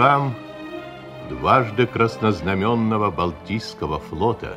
Морякам 0.00 0.34
дважды 1.28 1.86
краснознаменного 1.86 3.10
Балтийского 3.10 3.98
флота, 3.98 4.56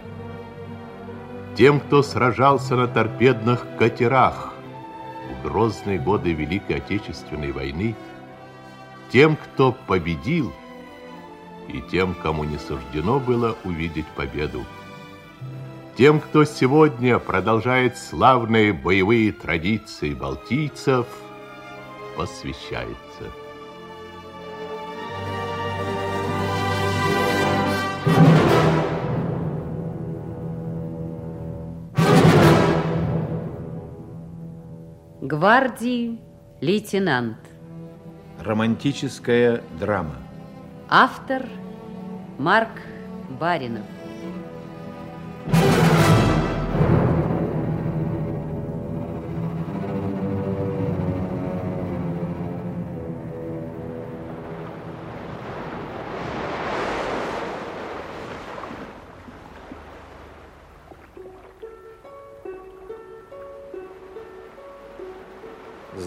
тем, 1.58 1.82
кто 1.82 2.02
сражался 2.02 2.78
на 2.78 2.88
торпедных 2.88 3.66
катерах 3.78 4.54
в 5.30 5.46
грозные 5.46 6.00
годы 6.00 6.32
Великой 6.32 6.78
Отечественной 6.78 7.52
войны, 7.52 7.94
тем, 9.12 9.36
кто 9.36 9.74
победил, 9.74 10.54
и 11.68 11.82
тем, 11.92 12.16
кому 12.24 12.46
не 12.46 12.58
суждено 12.58 13.20
было 13.20 13.58
увидеть 13.66 14.08
победу. 14.16 14.64
Тем, 15.98 16.22
кто 16.22 16.46
сегодня 16.46 17.20
продолжает 17.20 17.98
славные 17.98 18.72
боевые 18.72 19.34
традиции 19.34 20.14
балтийцев, 20.14 21.06
посвящается. 22.16 23.03
Гвардии 35.34 36.20
лейтенант. 36.62 37.40
Романтическая 38.40 39.64
драма. 39.80 40.18
Автор 40.88 41.42
Марк 42.38 42.70
Баринов. 43.40 43.88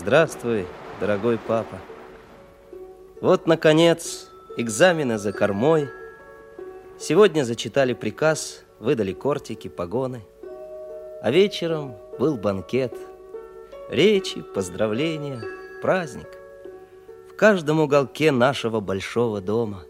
Здравствуй, 0.07 0.67
дорогой 1.01 1.37
папа. 1.37 1.81
Вот, 3.21 3.49
наконец, 3.49 4.31
экзамены 4.57 5.19
за 5.19 5.33
кормой. 5.33 5.89
Сегодня 6.97 7.43
зачитали 7.43 7.93
приказ, 7.93 8.63
выдали 8.79 9.13
кортики, 9.13 9.67
погоны. 9.67 10.23
А 11.23 11.33
вечером 11.33 11.97
был 12.21 12.37
банкет. 12.37 12.95
Речи, 13.91 14.43
поздравления, 14.43 15.43
праздник. 15.83 16.29
В 17.33 17.35
каждом 17.35 17.81
уголке 17.81 18.31
нашего 18.31 18.79
большого 18.79 19.41
дома. 19.41 19.83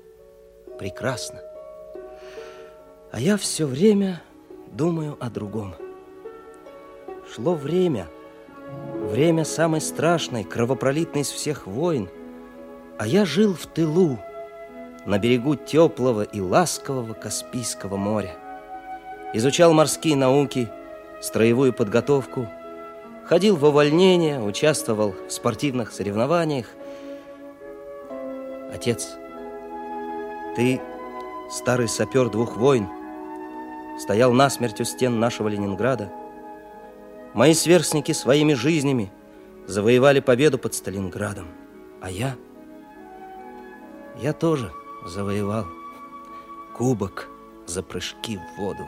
Прекрасно. 0.78 1.42
А 3.12 3.20
я 3.20 3.36
все 3.36 3.66
время 3.66 4.22
думаю 4.72 5.18
о 5.20 5.28
другом. 5.28 5.74
Шло 7.34 7.54
время, 7.54 8.08
время 9.10 9.44
самой 9.44 9.80
страшной, 9.80 10.44
кровопролитной 10.44 11.22
из 11.22 11.30
всех 11.30 11.66
войн, 11.66 12.08
а 12.98 13.06
я 13.06 13.24
жил 13.24 13.54
в 13.54 13.66
тылу, 13.66 14.18
на 15.06 15.18
берегу 15.18 15.54
теплого 15.54 16.22
и 16.22 16.40
ласкового 16.40 17.14
Каспийского 17.14 17.96
моря. 17.96 18.36
Изучал 19.32 19.72
морские 19.72 20.16
науки, 20.16 20.68
строевую 21.20 21.72
подготовку, 21.72 22.48
ходил 23.24 23.56
в 23.56 23.64
увольнение, 23.64 24.42
участвовал 24.42 25.14
в 25.28 25.32
спортивных 25.32 25.92
соревнованиях. 25.92 26.66
Отец, 28.72 29.14
ты 30.56 30.80
старый 31.50 31.88
сапер 31.88 32.28
двух 32.28 32.56
войн, 32.56 32.88
стоял 34.00 34.32
насмерть 34.32 34.80
у 34.80 34.84
стен 34.84 35.20
нашего 35.20 35.48
Ленинграда. 35.48 36.10
Мои 37.36 37.52
сверстники 37.52 38.12
своими 38.12 38.54
жизнями 38.54 39.12
завоевали 39.66 40.20
победу 40.20 40.56
под 40.58 40.72
Сталинградом, 40.72 41.48
а 42.00 42.10
я, 42.10 42.34
я 44.18 44.32
тоже 44.32 44.72
завоевал 45.04 45.66
кубок 46.74 47.28
за 47.66 47.82
прыжки 47.82 48.38
в 48.38 48.58
воду. 48.58 48.86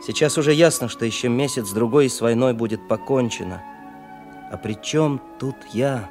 Сейчас 0.00 0.38
уже 0.38 0.54
ясно, 0.54 0.88
что 0.88 1.04
еще 1.04 1.28
месяц-другой 1.28 2.06
и 2.06 2.08
с 2.08 2.22
войной 2.22 2.54
будет 2.54 2.88
покончено. 2.88 3.62
А 4.50 4.56
при 4.56 4.72
чем 4.72 5.20
тут 5.38 5.56
я? 5.74 6.08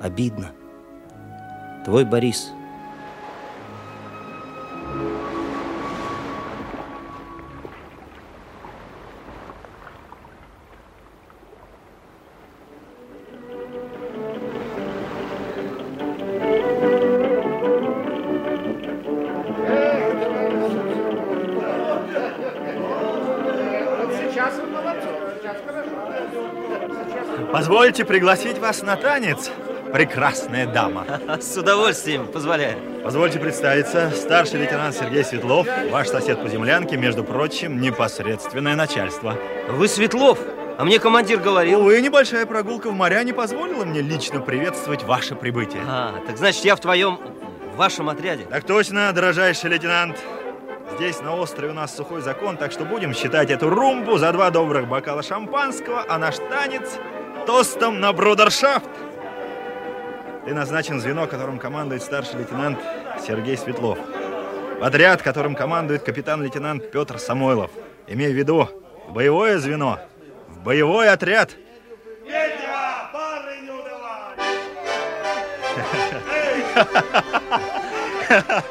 Обидно. 0.00 0.52
Твой 1.84 2.06
Борис– 2.06 2.52
Позвольте 27.90 28.04
пригласить 28.04 28.58
вас 28.58 28.82
на 28.82 28.94
танец, 28.94 29.50
прекрасная 29.92 30.64
дама. 30.64 31.04
С 31.40 31.56
удовольствием, 31.56 32.28
позволяю. 32.28 32.78
Позвольте 33.02 33.40
представиться, 33.40 34.12
старший 34.14 34.60
лейтенант 34.60 34.94
Сергей 34.94 35.24
Светлов, 35.24 35.66
ваш 35.90 36.06
сосед 36.06 36.40
по 36.40 36.48
землянке, 36.48 36.96
между 36.96 37.24
прочим, 37.24 37.80
непосредственное 37.80 38.76
начальство. 38.76 39.36
Вы 39.68 39.88
Светлов? 39.88 40.38
А 40.78 40.84
мне 40.84 41.00
командир 41.00 41.40
говорил... 41.40 41.80
Увы, 41.80 42.00
небольшая 42.00 42.46
прогулка 42.46 42.90
в 42.90 42.92
моря 42.92 43.24
не 43.24 43.32
позволила 43.32 43.84
мне 43.84 44.02
лично 44.02 44.38
приветствовать 44.38 45.02
ваше 45.02 45.34
прибытие. 45.34 45.82
А, 45.84 46.14
так 46.28 46.38
значит, 46.38 46.64
я 46.64 46.76
в 46.76 46.80
твоем... 46.80 47.18
в 47.74 47.76
вашем 47.76 48.08
отряде? 48.08 48.44
Так 48.44 48.62
точно, 48.62 49.12
дорожайший 49.12 49.68
лейтенант. 49.68 50.16
Здесь 50.94 51.20
на 51.22 51.34
острове 51.34 51.72
у 51.72 51.74
нас 51.74 51.96
сухой 51.96 52.20
закон, 52.20 52.56
так 52.56 52.70
что 52.70 52.84
будем 52.84 53.14
считать 53.14 53.50
эту 53.50 53.68
румбу 53.68 54.16
за 54.16 54.30
два 54.30 54.50
добрых 54.50 54.86
бокала 54.86 55.24
шампанского, 55.24 56.04
а 56.08 56.18
наш 56.18 56.36
танец 56.36 56.88
тостом 57.46 58.00
на 58.00 58.12
брудершафт. 58.12 58.88
Ты 60.44 60.54
назначен 60.54 61.00
звено, 61.00 61.26
которым 61.26 61.58
командует 61.58 62.02
старший 62.02 62.38
лейтенант 62.38 62.78
Сергей 63.26 63.56
Светлов. 63.56 63.98
В 64.78 64.84
отряд, 64.84 65.22
которым 65.22 65.54
командует 65.54 66.02
капитан-лейтенант 66.02 66.90
Петр 66.90 67.18
Самойлов. 67.18 67.70
Имей 68.06 68.32
в 68.32 68.36
виду, 68.36 68.68
в 69.08 69.12
боевое 69.12 69.58
звено, 69.58 69.98
в 70.48 70.60
боевой 70.62 71.10
отряд. 71.10 71.50
Петя, 72.24 73.10
пары 73.12 73.60
не 73.60 73.70
удавай! 73.70 74.36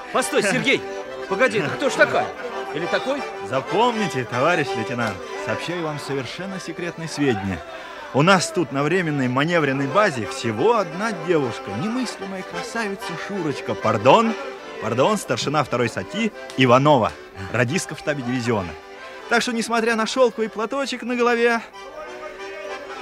Постой, 0.13 0.44
Сергей! 0.44 0.81
Погоди, 1.30 1.59
ну 1.59 1.69
кто 1.69 1.90
ж 1.90 1.94
такая? 1.94 2.25
Или 2.74 2.88
такой? 2.88 3.22
Запомните, 3.47 4.25
товарищ 4.25 4.68
лейтенант, 4.75 5.16
сообщаю 5.46 5.84
вам 5.84 6.00
совершенно 6.00 6.59
секретные 6.59 7.07
сведения. 7.07 7.59
У 8.11 8.23
нас 8.23 8.51
тут 8.51 8.71
на 8.71 8.81
временной 8.81 9.27
маневренной 9.27 9.85
базе 9.85 10.25
всего 10.25 10.77
одна 10.77 11.11
девушка, 11.27 11.69
немыслимая 11.79 12.41
красавица 12.41 13.06
Шурочка. 13.27 13.75
Пардон, 13.75 14.33
пардон, 14.81 15.15
старшина 15.15 15.63
второй 15.63 15.89
сати 15.89 16.31
Иванова, 16.57 17.11
радистка 17.53 17.94
в 17.94 18.00
штабе 18.00 18.23
дивизиона. 18.23 18.69
Так 19.29 19.44
что, 19.44 19.51
несмотря 19.51 19.95
на 19.95 20.07
шелковый 20.07 20.50
платочек 20.50 21.03
на 21.03 21.15
голове, 21.15 21.61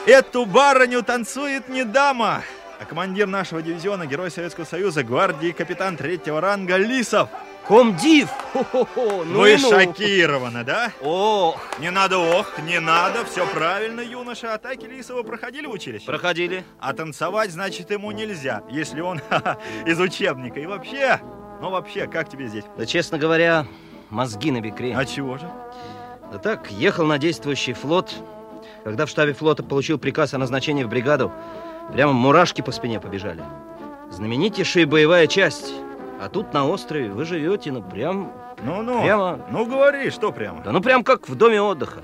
эту 0.05 0.45
барыню 0.45 1.01
танцует 1.03 1.69
не 1.69 1.85
дама, 1.85 2.43
а 2.77 2.83
командир 2.83 3.27
нашего 3.27 3.61
дивизиона, 3.61 4.07
герой 4.07 4.29
Советского 4.29 4.65
Союза, 4.65 5.03
гвардии 5.03 5.51
капитан 5.51 5.95
третьего 5.95 6.41
ранга 6.41 6.75
Лисов. 6.75 7.29
Комдив! 7.67 8.29
Хо-хо-хо, 8.53 9.25
ну 9.25 9.39
Вы 9.39 9.57
ну. 9.61 9.69
шокированы, 9.69 10.63
да? 10.63 10.91
Ох! 11.01 11.59
Не 11.79 11.91
надо 11.91 12.17
ох, 12.17 12.57
не 12.59 12.79
надо, 12.79 13.25
все 13.25 13.45
правильно, 13.45 13.99
юноша. 13.99 14.53
Атаки 14.53 14.85
Лисова 14.85 15.23
проходили 15.23 15.65
в 15.65 15.71
училище? 15.71 16.05
Проходили. 16.05 16.63
А 16.79 16.93
танцевать, 16.93 17.51
значит, 17.51 17.91
ему 17.91 18.11
нельзя, 18.11 18.63
если 18.69 19.01
он 19.01 19.19
из 19.85 19.99
учебника. 19.99 20.61
И 20.61 20.65
вообще, 20.65 21.19
ну 21.61 21.69
вообще, 21.69 22.07
как 22.07 22.29
тебе 22.29 22.47
здесь? 22.47 22.63
Да, 22.77 22.85
честно 22.85 23.17
говоря, 23.17 23.65
мозги 24.09 24.51
на 24.51 24.61
бекре. 24.61 24.95
А 24.95 25.03
чего 25.03 25.37
же? 25.37 25.49
Да 26.31 26.37
так, 26.37 26.71
ехал 26.71 27.05
на 27.05 27.17
действующий 27.17 27.73
флот. 27.73 28.13
Когда 28.85 29.05
в 29.05 29.09
штабе 29.09 29.33
флота 29.33 29.63
получил 29.63 29.97
приказ 29.99 30.33
о 30.33 30.37
назначении 30.37 30.83
в 30.85 30.89
бригаду, 30.89 31.33
прямо 31.91 32.13
мурашки 32.13 32.61
по 32.61 32.71
спине 32.71 33.01
побежали. 33.01 33.43
Знаменитейшая 34.09 34.85
боевая 34.85 35.27
часть 35.27 35.73
а 36.19 36.29
тут 36.29 36.53
на 36.53 36.67
острове 36.67 37.09
вы 37.09 37.25
живете, 37.25 37.71
ну 37.71 37.81
прям... 37.81 38.31
Ну-ну, 38.63 39.03
прямо... 39.03 39.39
ну 39.51 39.65
говори, 39.65 40.09
что 40.09 40.31
прямо? 40.31 40.61
Да 40.63 40.71
ну 40.71 40.81
прям 40.81 41.03
как 41.03 41.29
в 41.29 41.35
доме 41.35 41.61
отдыха. 41.61 42.01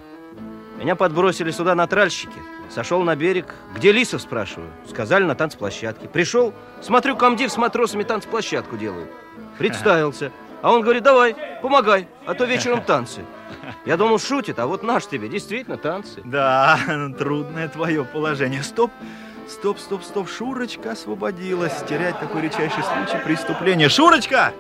Меня 0.78 0.96
подбросили 0.96 1.52
сюда 1.52 1.76
на 1.76 1.88
тральщике. 1.88 2.40
Сошел 2.70 3.02
на 3.04 3.16
берег. 3.16 3.54
Где 3.76 3.92
Лисов, 3.92 4.22
спрашиваю? 4.22 4.70
Сказали, 4.88 5.24
на 5.24 5.36
танцплощадке. 5.36 6.08
Пришел, 6.08 6.54
смотрю, 6.82 7.16
комдив 7.16 7.52
с 7.52 7.58
матросами 7.58 8.04
танцплощадку 8.04 8.78
делают. 8.78 9.10
Представился. 9.58 10.32
А 10.62 10.72
он 10.72 10.82
говорит, 10.82 11.04
давай, 11.04 11.36
помогай, 11.62 12.08
а 12.26 12.34
то 12.34 12.46
вечером 12.46 12.82
танцы. 12.86 13.22
Я 13.86 13.98
думал, 13.98 14.18
шутит, 14.18 14.60
а 14.60 14.66
вот 14.66 14.82
наш 14.82 15.06
тебе, 15.08 15.28
действительно, 15.28 15.78
танцы. 15.78 16.22
Да, 16.24 16.80
трудное 17.18 17.68
твое 17.68 18.06
положение. 18.06 18.64
Стоп, 18.64 18.92
стоп, 19.50 19.80
стоп, 19.80 20.04
стоп. 20.04 20.30
Шурочка 20.30 20.92
освободилась. 20.92 21.74
Терять 21.88 22.20
такой 22.20 22.42
редчайший 22.42 22.84
случай 22.84 23.24
преступления. 23.24 23.90
Шурочка! 23.90 24.54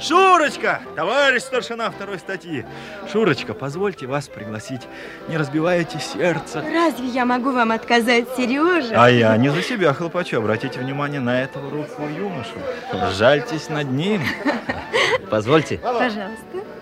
Шурочка! 0.00 0.80
Товарищ 0.94 1.42
старшина 1.42 1.90
второй 1.90 2.18
статьи. 2.18 2.64
Шурочка, 3.10 3.54
позвольте 3.54 4.06
вас 4.06 4.28
пригласить. 4.28 4.82
Не 5.28 5.36
разбивайте 5.36 5.98
сердце. 5.98 6.62
Разве 6.62 7.06
я 7.08 7.24
могу 7.24 7.52
вам 7.52 7.72
отказать, 7.72 8.26
Сережа? 8.36 8.94
А 8.96 9.10
я 9.10 9.36
не 9.36 9.48
за 9.50 9.62
себя 9.62 9.92
хлопочу. 9.92 10.38
Обратите 10.38 10.80
внимание 10.80 11.20
на 11.20 11.42
этого 11.42 11.70
руку 11.70 12.02
юношу. 12.02 12.58
Жальтесь 13.16 13.68
над 13.68 13.90
ним. 13.90 14.22
Позвольте. 15.30 15.78
Пожалуйста. 15.78 16.75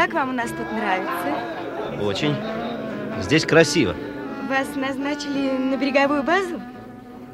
Как 0.00 0.14
вам 0.14 0.30
у 0.30 0.32
нас 0.32 0.48
тут 0.48 0.72
нравится? 0.72 2.02
Очень. 2.02 2.34
Здесь 3.20 3.44
красиво. 3.44 3.94
Вас 4.48 4.74
назначили 4.74 5.50
на 5.58 5.76
береговую 5.76 6.22
базу? 6.22 6.58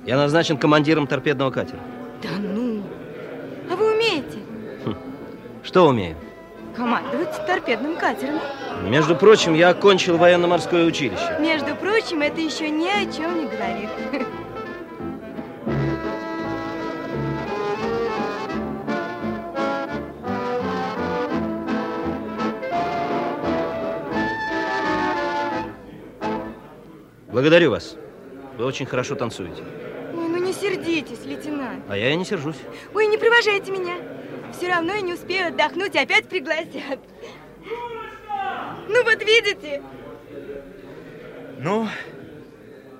Я 0.05 0.17
назначен 0.17 0.57
командиром 0.59 1.07
торпедного 1.07 1.53
катера. 1.53 1.79
Да 2.25 2.31
ну! 2.41 2.83
А 3.71 3.77
вы 3.77 3.95
умеете 3.95 4.39
Что 5.63 5.87
умею? 5.87 6.17
командовать 6.75 7.47
торпедным 7.47 7.97
катером? 7.97 8.41
Между 8.83 9.15
прочим, 9.15 9.55
я 9.55 9.69
окончил 9.69 10.17
военно-морское 10.19 10.87
училище. 10.87 11.39
Между 11.39 11.77
прочим, 11.77 12.21
это 12.21 12.41
еще 12.41 12.69
ни 12.69 12.89
о 12.89 13.11
чем 13.13 13.43
не 13.43 13.47
говорит. 13.47 13.91
Благодарю 27.37 27.71
вас. 27.71 27.97
Вы 28.57 28.65
очень 28.65 28.87
хорошо 28.87 29.15
танцуете. 29.15 29.63
Ой, 30.15 30.27
ну 30.27 30.39
не 30.39 30.55
сердитесь, 30.55 31.23
лейтенант. 31.27 31.85
А 31.87 31.95
я 31.95 32.11
и 32.11 32.17
не 32.17 32.25
сержусь. 32.25 32.57
Ой, 32.95 33.07
не 33.09 33.19
провожайте 33.19 33.71
меня. 33.71 33.97
Все 34.55 34.69
равно 34.69 34.95
я 34.95 35.03
не 35.03 35.13
успею 35.13 35.49
отдохнуть, 35.49 35.95
и 35.95 35.99
опять 35.99 36.31
пригласят. 36.31 36.99
Ну 38.89 39.05
вот 39.05 39.23
видите? 39.23 39.83
Ну, 41.59 41.87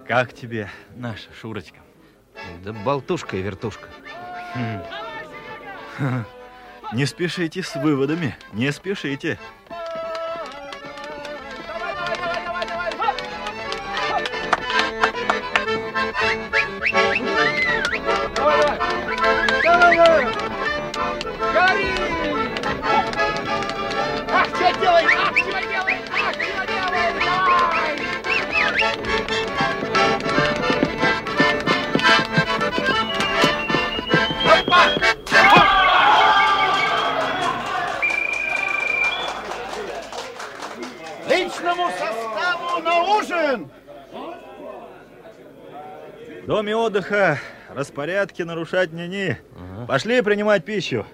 как 0.07 0.35
тебе 0.35 0.69
наша 0.95 1.33
Шурочка? 1.41 1.79
Да 2.63 2.75
болтушка 2.75 3.39
и 3.39 3.41
вертушка. 3.41 3.89
Не 6.93 7.07
спешите 7.07 7.63
с 7.63 7.75
выводами, 7.75 8.37
не 8.53 8.71
спешите. 8.71 9.39
Распорядки 48.17 48.43
нарушать 48.43 48.93
не 48.93 49.09
ни. 49.09 49.39
Пошли 49.87 50.23
принимать 50.23 50.65
пищу. 50.65 51.05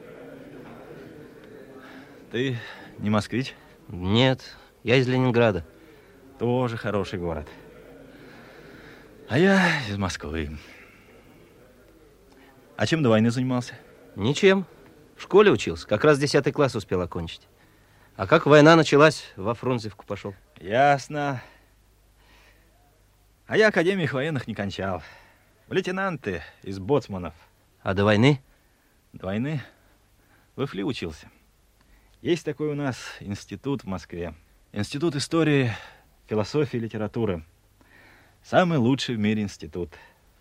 Ты 2.31 2.59
не 2.99 3.11
москвич? 3.11 3.55
Нет, 3.89 4.57
я 4.85 4.97
из 4.97 5.09
Ленинграда. 5.09 5.65
Тоже 6.39 6.77
хороший 6.77 7.19
город. 7.19 7.49
А 9.29 9.39
я 9.39 9.61
из 9.89 9.97
Москвы. 9.97 10.57
А 12.77 12.87
чем 12.87 13.03
до 13.03 13.09
войны 13.09 13.31
занимался? 13.31 13.75
Ничем. 14.15 14.67
В 15.17 15.23
школе 15.23 15.51
учился. 15.51 15.87
Как 15.87 16.05
раз 16.05 16.19
10 16.19 16.53
класс 16.53 16.77
успел 16.77 17.01
окончить. 17.01 17.49
А 18.17 18.27
как 18.27 18.47
война 18.47 18.77
началась, 18.77 19.33
во 19.37 19.55
Фрунзевку 19.55 20.07
пошел. 20.07 20.35
Ясно. 20.61 21.43
А 23.47 23.57
я 23.57 23.69
академиях 23.69 24.13
военных 24.13 24.47
не 24.47 24.55
кончал. 24.55 25.03
Лейтенанты 25.73 26.43
из 26.63 26.79
боцманов. 26.79 27.33
А 27.83 27.95
до 27.95 28.05
войны? 28.05 28.43
До 29.15 29.25
войны 29.25 29.63
в 30.55 30.63
ИФЛИ 30.63 30.83
учился. 30.83 31.31
Есть 32.21 32.45
такой 32.45 32.69
у 32.69 32.75
нас 32.75 32.99
институт 33.21 33.83
в 33.83 33.87
Москве. 33.87 34.35
Институт 34.73 35.17
истории, 35.17 35.73
философии 36.27 36.77
и 36.77 36.81
литературы. 36.81 37.43
Самый 38.43 38.77
лучший 38.77 39.17
в 39.17 39.19
мире 39.19 39.41
институт. 39.41 39.89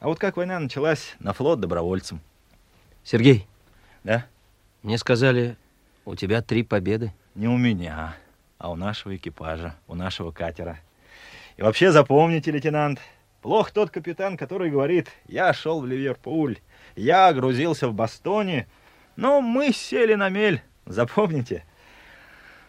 А 0.01 0.09
вот 0.09 0.19
как 0.19 0.35
война 0.35 0.59
началась, 0.59 1.15
на 1.19 1.31
флот 1.31 1.61
добровольцем. 1.61 2.19
Сергей, 3.05 3.47
Да? 4.03 4.25
мне 4.83 4.97
сказали, 4.97 5.55
у 6.03 6.15
тебя 6.15 6.41
три 6.41 6.61
победы. 6.63 7.13
Не 7.35 7.47
у 7.47 7.55
меня, 7.55 8.17
а 8.57 8.69
у 8.69 8.75
нашего 8.75 9.15
экипажа, 9.15 9.77
у 9.87 9.95
нашего 9.95 10.31
катера. 10.31 10.81
И 11.55 11.61
вообще 11.61 11.93
запомните, 11.93 12.51
лейтенант, 12.51 12.99
плох 13.41 13.71
тот 13.71 13.89
капитан, 13.89 14.37
который 14.37 14.69
говорит, 14.69 15.09
я 15.27 15.53
шел 15.53 15.81
в 15.81 15.87
Ливерпуль, 15.87 16.57
я 16.95 17.33
грузился 17.33 17.87
в 17.87 17.93
Бостоне, 17.93 18.67
но 19.15 19.41
мы 19.41 19.73
сели 19.73 20.13
на 20.13 20.29
мель. 20.29 20.61
Запомните? 20.85 21.65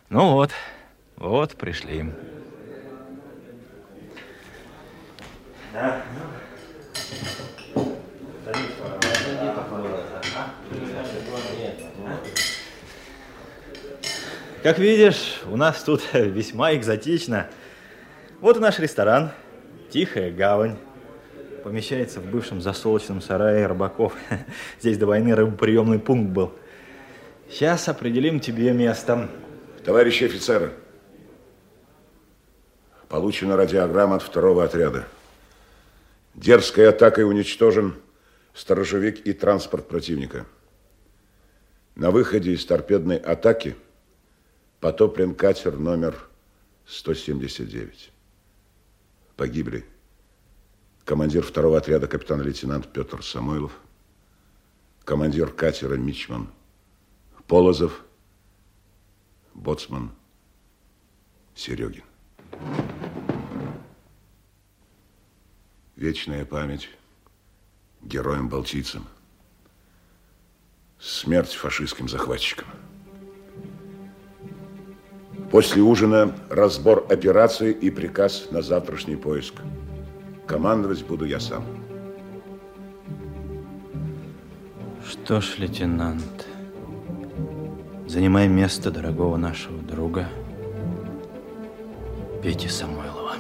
Ну 0.09 0.33
вот, 0.33 0.51
вот 1.17 1.57
пришли. 1.57 2.07
Как 14.63 14.79
видишь, 14.79 15.41
у 15.47 15.57
нас 15.57 15.83
тут 15.83 16.03
весьма 16.13 16.75
экзотично. 16.75 17.49
Вот 18.41 18.61
наш 18.61 18.79
ресторан. 18.79 19.33
Тихая 19.93 20.33
гавань. 20.33 20.79
Помещается 21.65 22.21
в 22.21 22.25
бывшем 22.25 22.63
засолочном 22.63 23.21
сарае 23.21 23.67
рыбаков. 23.67 24.15
Здесь 24.81 24.97
до 24.97 25.05
войны 25.05 25.35
рыбоприемный 25.35 25.99
пункт 25.99 26.31
был. 26.31 26.55
Сейчас 27.51 27.91
определим 27.91 28.41
тебе 28.41 28.73
место. 28.73 29.29
Товарищи 29.85 30.25
офицеры, 30.25 30.73
получена 33.11 33.55
радиограмма 33.55 34.17
от 34.17 34.23
второго 34.23 34.65
отряда. 34.65 35.05
Дерзкой 36.35 36.89
атакой 36.89 37.29
уничтожен 37.29 37.95
сторожевик 38.55 39.27
и 39.27 39.35
транспорт 39.35 39.89
противника. 39.89 40.47
На 41.97 42.11
выходе 42.11 42.53
из 42.53 42.65
торпедной 42.65 43.19
атаки 43.19 43.77
потоплен 44.81 45.35
катер 45.35 45.77
номер 45.77 46.17
179. 46.87 48.12
Погибли 49.37 49.85
командир 51.05 51.43
второго 51.43 51.79
отряда 51.79 52.07
капитан-лейтенант 52.07 52.93
Петр 52.93 53.23
Самойлов, 53.25 53.73
командир 55.05 55.51
катера 55.51 55.97
Мичман 55.97 56.49
Полозов, 57.47 58.05
боцман 59.55 60.11
Серегин. 61.55 62.05
Вечная 65.97 66.45
память 66.45 66.89
героям-балтийцам. 68.03 69.07
Смерть 70.99 71.53
фашистским 71.55 72.09
захватчикам. 72.09 72.69
После 75.53 75.83
ужина 75.83 76.35
разбор 76.49 77.05
операции 77.11 77.73
и 77.73 77.91
приказ 77.91 78.49
на 78.51 78.63
завтрашний 78.63 79.17
поиск. 79.17 79.53
Командовать 80.47 81.05
буду 81.05 81.27
я 81.27 81.41
сам. 81.41 81.63
Что 85.07 85.43
ж, 85.43 85.57
лейтенант, 85.59 86.47
занимай 88.07 88.49
место 88.49 88.91
дорогого 88.91 89.37
нашего 89.37 89.77
друга 89.83 90.27
Пети 92.43 92.69
Самойлова. 92.69 93.35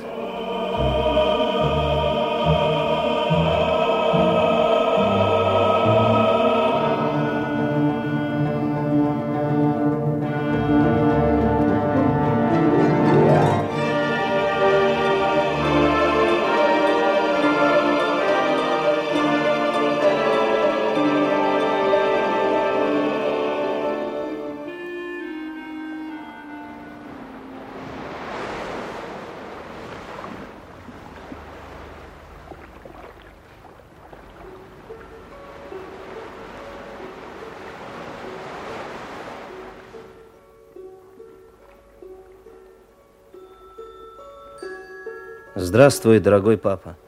Здравствуй, 45.72 46.20
дорогой 46.20 46.58
папа. 46.58 46.98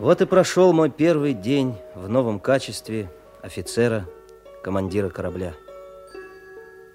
Вот 0.00 0.20
и 0.20 0.26
прошел 0.26 0.72
мой 0.72 0.90
первый 0.90 1.34
день 1.34 1.76
в 1.94 2.08
новом 2.08 2.40
качестве 2.40 3.12
офицера, 3.42 4.08
командира 4.60 5.08
корабля. 5.08 5.54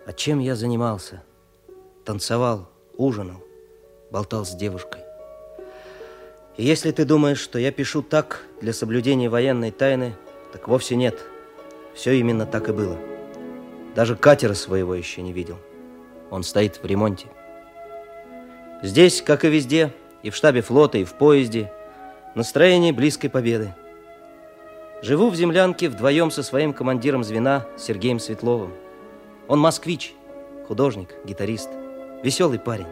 А 0.06 0.12
чем 0.12 0.40
я 0.40 0.58
занимался? 0.58 1.24
Танцевал, 2.04 2.70
ужинал, 2.98 3.42
болтал 4.12 4.46
с 4.46 4.54
девушкой. 4.54 5.00
И 6.58 6.66
если 6.66 6.92
ты 6.92 7.06
думаешь, 7.06 7.40
что 7.40 7.58
я 7.58 7.72
пишу 7.72 8.02
так 8.02 8.44
для 8.60 8.74
соблюдения 8.74 9.30
военной 9.30 9.72
тайны, 9.72 10.14
так 10.52 10.68
вовсе 10.68 10.98
нет. 10.98 11.18
Все 11.96 12.12
именно 12.12 12.46
так 12.46 12.68
и 12.68 12.74
было. 12.74 12.98
Даже 13.96 14.18
катера 14.18 14.56
своего 14.56 14.94
еще 14.94 15.22
не 15.22 15.32
видел. 15.32 15.58
Он 16.32 16.44
стоит 16.44 16.84
в 16.84 16.86
ремонте. 16.86 17.28
Здесь, 18.84 19.22
как 19.22 19.46
и 19.46 19.50
везде, 19.50 19.94
и 20.24 20.30
в 20.30 20.36
штабе 20.36 20.62
флота, 20.62 20.98
и 20.98 21.04
в 21.04 21.14
поезде, 21.14 21.72
настроение 22.36 22.94
близкой 22.94 23.30
победы. 23.30 23.74
Живу 25.02 25.30
в 25.30 25.36
землянке 25.36 25.90
вдвоем 25.90 26.32
со 26.32 26.44
своим 26.44 26.74
командиром 26.74 27.24
звена 27.24 27.66
Сергеем 27.78 28.20
Светловым. 28.20 28.74
Он 29.48 29.60
москвич, 29.60 30.14
художник, 30.68 31.16
гитарист, 31.24 31.70
веселый 32.24 32.60
парень. 32.60 32.88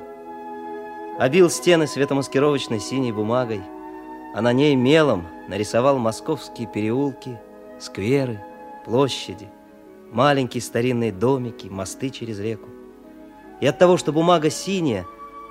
Обил 1.20 1.50
стены 1.50 1.88
светомаскировочной 1.88 2.80
синей 2.80 3.12
бумагой, 3.12 3.62
а 4.36 4.42
на 4.42 4.54
ней 4.54 4.76
мелом 4.76 5.28
нарисовал 5.48 5.98
московские 5.98 6.68
переулки, 6.68 7.40
скверы, 7.80 8.40
площади, 8.86 9.48
маленькие 10.12 10.62
старинные 10.62 11.12
домики, 11.12 11.68
мосты 11.68 12.10
через 12.10 12.40
реку. 12.40 12.70
И 13.62 13.68
от 13.68 13.80
того, 13.80 13.98
что 13.98 14.12
бумага 14.12 14.50
синяя, 14.50 15.06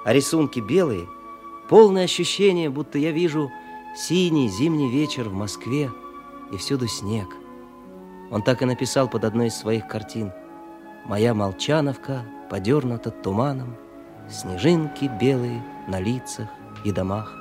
а 0.05 0.13
рисунки 0.13 0.61
белые, 0.61 1.07
полное 1.69 2.05
ощущение, 2.05 2.71
будто 2.71 2.99
я 2.99 3.13
вижу 3.13 3.51
синий 3.97 4.49
зимний 4.49 4.91
вечер 4.91 5.29
в 5.29 5.35
Москве, 5.35 5.91
и 6.53 6.57
всюду 6.57 6.87
снег. 6.87 7.29
Он 8.31 8.43
так 8.43 8.63
и 8.63 8.65
написал 8.65 9.09
под 9.09 9.25
одной 9.25 9.49
из 9.49 9.55
своих 9.57 9.89
картин. 9.89 10.33
«Моя 11.05 11.35
молчановка 11.35 12.25
подернута 12.51 13.11
туманом, 13.11 13.77
снежинки 14.29 15.11
белые 15.21 15.63
на 15.89 16.01
лицах 16.01 16.49
и 16.85 16.93
домах». 16.93 17.33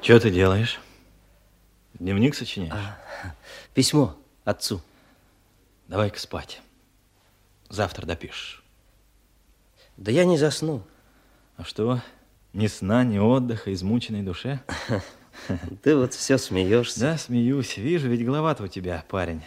Что 0.00 0.18
ты 0.20 0.30
делаешь? 0.30 0.80
Дневник 1.98 2.34
сочиняешь? 2.34 2.72
А, 2.72 2.98
письмо 3.74 4.16
отцу. 4.44 4.80
Давай-ка 5.88 6.18
спать. 6.20 6.60
Завтра 7.68 8.06
допишешь. 8.06 8.62
Да 9.96 10.12
я 10.12 10.24
не 10.24 10.38
засну. 10.38 10.82
А 11.56 11.64
что, 11.64 12.00
ни 12.52 12.68
сна, 12.68 13.02
ни 13.02 13.18
отдыха, 13.18 13.72
измученной 13.72 14.22
душе? 14.22 14.60
Ты 15.82 15.96
вот 15.96 16.14
все 16.14 16.38
смеешься. 16.38 17.00
Да, 17.00 17.18
смеюсь. 17.18 17.76
Вижу, 17.76 18.08
ведь 18.08 18.24
голова-то 18.24 18.64
у 18.64 18.68
тебя, 18.68 19.04
парень, 19.08 19.42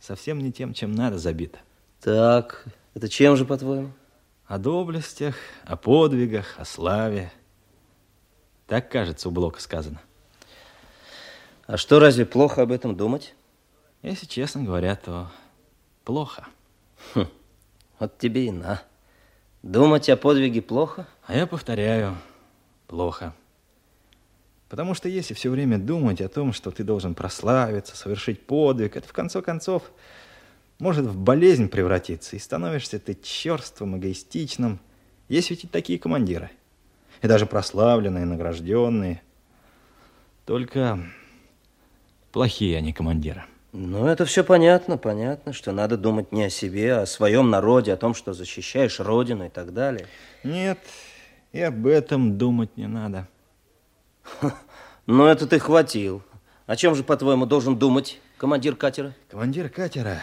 совсем 0.00 0.38
не 0.38 0.52
тем, 0.52 0.72
чем 0.72 0.92
надо 0.92 1.18
забита. 1.18 1.58
Так, 2.00 2.64
это 2.94 3.08
чем 3.08 3.36
же, 3.36 3.44
по-твоему? 3.44 3.92
О 4.46 4.58
доблестях, 4.58 5.36
о 5.64 5.76
подвигах, 5.76 6.58
о 6.58 6.64
славе. 6.64 7.30
Так, 8.66 8.90
кажется, 8.90 9.28
у 9.28 9.32
Блока 9.32 9.60
сказано. 9.60 10.00
А 11.70 11.76
что, 11.76 12.00
разве 12.00 12.26
плохо 12.26 12.62
об 12.62 12.72
этом 12.72 12.96
думать? 12.96 13.32
Если 14.02 14.26
честно 14.26 14.64
говоря, 14.64 14.96
то 14.96 15.30
плохо. 16.02 16.48
Хм, 17.14 17.26
вот 18.00 18.18
тебе 18.18 18.46
и 18.46 18.50
на. 18.50 18.82
Думать 19.62 20.08
о 20.08 20.16
подвиге 20.16 20.62
плохо? 20.62 21.06
А 21.28 21.36
я 21.36 21.46
повторяю, 21.46 22.16
плохо. 22.88 23.36
Потому 24.68 24.94
что 24.94 25.08
если 25.08 25.32
все 25.32 25.48
время 25.48 25.78
думать 25.78 26.20
о 26.20 26.28
том, 26.28 26.52
что 26.52 26.72
ты 26.72 26.82
должен 26.82 27.14
прославиться, 27.14 27.96
совершить 27.96 28.44
подвиг, 28.44 28.96
это 28.96 29.06
в 29.06 29.12
конце 29.12 29.40
концов 29.40 29.92
может 30.80 31.06
в 31.06 31.16
болезнь 31.16 31.68
превратиться, 31.68 32.34
и 32.34 32.40
становишься 32.40 32.98
ты 32.98 33.14
черствым, 33.14 33.96
эгоистичным. 33.96 34.80
Есть 35.28 35.50
ведь 35.50 35.62
и 35.62 35.68
такие 35.68 36.00
командиры. 36.00 36.50
И 37.22 37.28
даже 37.28 37.46
прославленные, 37.46 38.24
награжденные. 38.24 39.22
Только 40.46 40.98
плохие 42.32 42.76
они 42.78 42.92
командиры. 42.92 43.44
Ну, 43.72 44.06
это 44.06 44.24
все 44.24 44.42
понятно, 44.42 44.98
понятно, 44.98 45.52
что 45.52 45.70
надо 45.70 45.96
думать 45.96 46.32
не 46.32 46.44
о 46.44 46.50
себе, 46.50 46.94
а 46.94 47.02
о 47.02 47.06
своем 47.06 47.50
народе, 47.50 47.92
о 47.92 47.96
том, 47.96 48.14
что 48.14 48.32
защищаешь 48.32 48.98
родину 48.98 49.46
и 49.46 49.48
так 49.48 49.72
далее. 49.72 50.06
Нет, 50.42 50.78
и 51.52 51.60
об 51.60 51.86
этом 51.86 52.36
думать 52.36 52.76
не 52.76 52.86
надо. 52.86 53.28
Ну, 55.06 55.24
это 55.24 55.48
ты 55.48 55.58
хватил. 55.58 56.22
О 56.66 56.76
чем 56.76 56.94
же, 56.94 57.02
по-твоему, 57.02 57.44
должен 57.44 57.76
думать 57.76 58.20
командир 58.36 58.76
катера? 58.76 59.12
Командир 59.28 59.68
катера, 59.68 60.20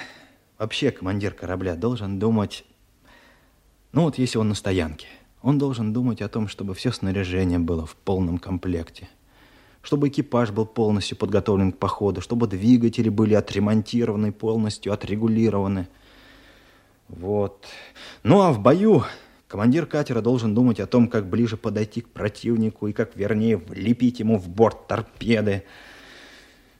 вообще 0.57 0.91
командир 0.91 1.33
корабля, 1.33 1.75
должен 1.75 2.19
думать... 2.19 2.63
Ну, 3.91 4.03
вот 4.03 4.17
если 4.17 4.37
он 4.37 4.47
на 4.47 4.55
стоянке, 4.55 5.07
он 5.41 5.57
должен 5.57 5.91
думать 5.91 6.21
о 6.21 6.29
том, 6.29 6.47
чтобы 6.47 6.73
все 6.73 6.93
снаряжение 6.93 7.59
было 7.59 7.85
в 7.85 7.97
полном 7.97 8.37
комплекте 8.37 9.09
чтобы 9.87 10.09
экипаж 10.09 10.51
был 10.51 10.65
полностью 10.65 11.15
подготовлен 11.15 11.71
к 11.71 11.77
походу, 11.77 12.19
чтобы 12.19 12.47
двигатели 12.47 13.07
были 13.07 13.35
отремонтированы, 13.35 14.33
полностью 14.33 14.91
отрегулированы. 14.91 15.87
Вот. 17.07 17.63
Ну 18.21 18.41
а 18.41 18.51
в 18.51 18.59
бою 18.59 19.05
командир 19.47 19.85
катера 19.85 20.19
должен 20.19 20.53
думать 20.53 20.81
о 20.81 20.87
том, 20.87 21.07
как 21.07 21.29
ближе 21.29 21.55
подойти 21.55 22.01
к 22.01 22.09
противнику 22.09 22.89
и 22.89 22.91
как 22.91 23.15
вернее 23.15 23.55
влепить 23.55 24.19
ему 24.19 24.37
в 24.37 24.49
борт 24.49 24.87
торпеды. 24.87 25.63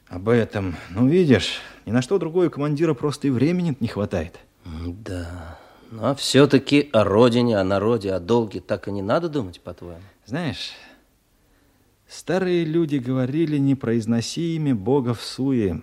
Об 0.08 0.28
этом, 0.28 0.76
ну 0.90 1.08
видишь, 1.08 1.60
ни 1.86 1.92
на 1.92 2.02
что 2.02 2.18
другое 2.18 2.50
командира 2.50 2.92
просто 2.92 3.28
и 3.28 3.30
времени 3.30 3.74
не 3.80 3.88
хватает. 3.88 4.38
Да, 4.66 5.58
но 5.90 6.14
все-таки 6.14 6.90
о 6.92 7.04
родине, 7.04 7.56
о 7.58 7.64
народе, 7.64 8.12
о 8.12 8.20
долге 8.20 8.60
так 8.60 8.86
и 8.86 8.92
не 8.92 9.00
надо 9.00 9.30
думать, 9.30 9.62
по-твоему? 9.62 10.02
Знаешь, 10.26 10.72
Старые 12.08 12.64
люди 12.64 12.96
говорили, 12.96 13.58
не 13.58 13.74
произноси 13.74 14.56
имя 14.56 14.74
Бога 14.74 15.12
в 15.12 15.22
суе. 15.22 15.82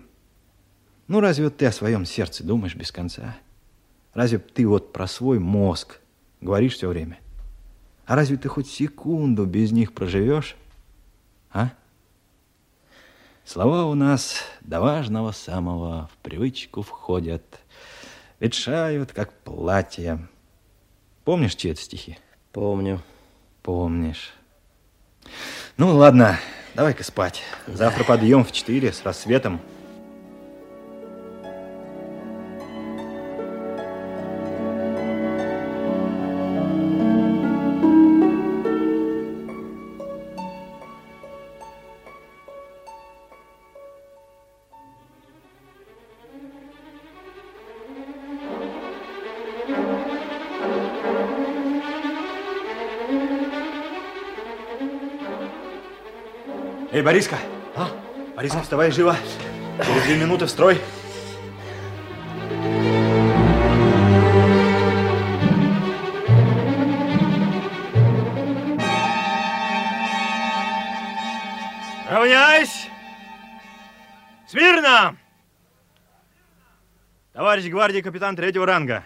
Ну, 1.06 1.20
разве 1.20 1.44
вот 1.44 1.56
ты 1.56 1.66
о 1.66 1.72
своем 1.72 2.04
сердце 2.04 2.42
думаешь 2.42 2.74
без 2.74 2.90
конца? 2.90 3.36
Разве 4.12 4.38
ты 4.38 4.66
вот 4.66 4.92
про 4.92 5.06
свой 5.06 5.38
мозг 5.38 6.00
говоришь 6.40 6.74
все 6.74 6.88
время? 6.88 7.20
А 8.06 8.16
разве 8.16 8.36
ты 8.36 8.48
хоть 8.48 8.68
секунду 8.68 9.46
без 9.46 9.70
них 9.70 9.92
проживешь? 9.92 10.56
А? 11.52 11.72
Слова 13.44 13.84
у 13.84 13.94
нас 13.94 14.42
до 14.62 14.80
важного 14.80 15.30
самого 15.30 16.10
в 16.12 16.16
привычку 16.24 16.82
входят, 16.82 17.60
ветшают, 18.40 19.12
как 19.12 19.32
платья. 19.32 20.26
Помнишь, 21.24 21.54
чьи 21.54 21.70
это 21.70 21.80
стихи? 21.80 22.18
Помню. 22.50 23.00
Помнишь. 23.62 24.35
Ну, 25.76 25.94
ладно, 25.96 26.38
давай-ка 26.74 27.04
спать. 27.04 27.42
Завтра 27.66 28.04
подъем 28.04 28.44
в 28.44 28.52
4 28.52 28.92
с 28.92 29.02
рассветом. 29.04 29.60
Эй, 56.96 57.02
Бориска! 57.02 57.36
А? 57.74 57.90
Бориска, 58.36 58.62
вставай 58.62 58.90
живо. 58.90 59.14
Через 59.84 60.02
две 60.04 60.16
минуты 60.16 60.46
в 60.46 60.48
строй. 60.48 60.80
Равняйсь! 72.08 72.88
Смирно! 74.48 75.18
Товарищ 77.34 77.66
гвардии 77.66 78.00
капитан 78.00 78.36
третьего 78.36 78.64
ранга. 78.64 79.04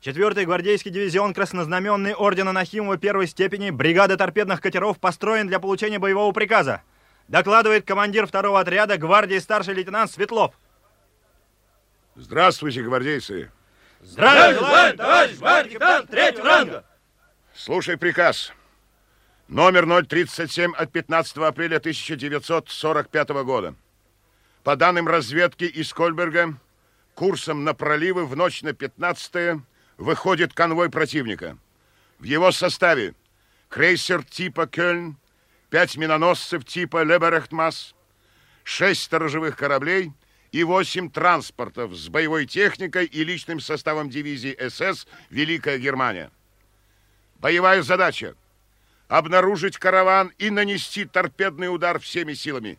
Четвертый 0.00 0.44
гвардейский 0.44 0.90
дивизион 0.90 1.34
краснознаменный 1.34 2.14
ордена 2.14 2.50
Нахимова 2.50 2.98
первой 2.98 3.28
степени 3.28 3.70
бригады 3.70 4.16
торпедных 4.16 4.60
катеров 4.60 4.98
построен 4.98 5.46
для 5.46 5.60
получения 5.60 6.00
боевого 6.00 6.32
приказа. 6.32 6.82
Докладывает 7.28 7.84
командир 7.86 8.26
второго 8.26 8.60
отряда 8.60 8.98
гвардии 8.98 9.38
старший 9.38 9.74
лейтенант 9.74 10.12
Светлов. 10.12 10.54
Здравствуйте, 12.14 12.82
гвардейцы. 12.82 13.50
Здравия 14.00 14.58
желаем, 14.58 14.96
товарищ 14.96 15.36
гвардии 15.36 15.72
капитан 15.74 16.06
третьего 16.06 16.44
ранга. 16.44 16.84
Слушай 17.54 17.98
приказ. 17.98 18.52
Номер 19.48 20.04
037 20.06 20.74
от 20.74 20.92
15 20.92 21.36
апреля 21.38 21.76
1945 21.76 23.28
года. 23.44 23.74
По 24.62 24.76
данным 24.76 25.08
разведки 25.08 25.64
из 25.64 25.92
Кольберга, 25.92 26.54
курсом 27.14 27.64
на 27.64 27.74
проливы 27.74 28.26
в 28.26 28.36
ночь 28.36 28.62
на 28.62 28.72
15 28.72 29.60
выходит 29.98 30.52
конвой 30.52 30.90
противника. 30.90 31.58
В 32.18 32.24
его 32.24 32.50
составе 32.52 33.14
крейсер 33.68 34.24
типа 34.24 34.66
«Кёльн», 34.66 35.16
пять 35.70 35.96
миноносцев 35.96 36.64
типа 36.64 37.02
«Леберехтмас», 37.02 37.94
шесть 38.64 39.02
сторожевых 39.02 39.56
кораблей 39.56 40.12
и 40.52 40.64
восемь 40.64 41.10
транспортов 41.10 41.94
с 41.94 42.08
боевой 42.08 42.46
техникой 42.46 43.06
и 43.06 43.24
личным 43.24 43.60
составом 43.60 44.10
дивизии 44.10 44.56
СС 44.68 45.06
«Великая 45.30 45.78
Германия». 45.78 46.30
Боевая 47.36 47.82
задача– 47.82 48.34
обнаружить 49.08 49.78
караван 49.78 50.32
и 50.38 50.50
нанести 50.50 51.04
торпедный 51.04 51.72
удар 51.72 51.98
всеми 51.98 52.32
силами. 52.32 52.78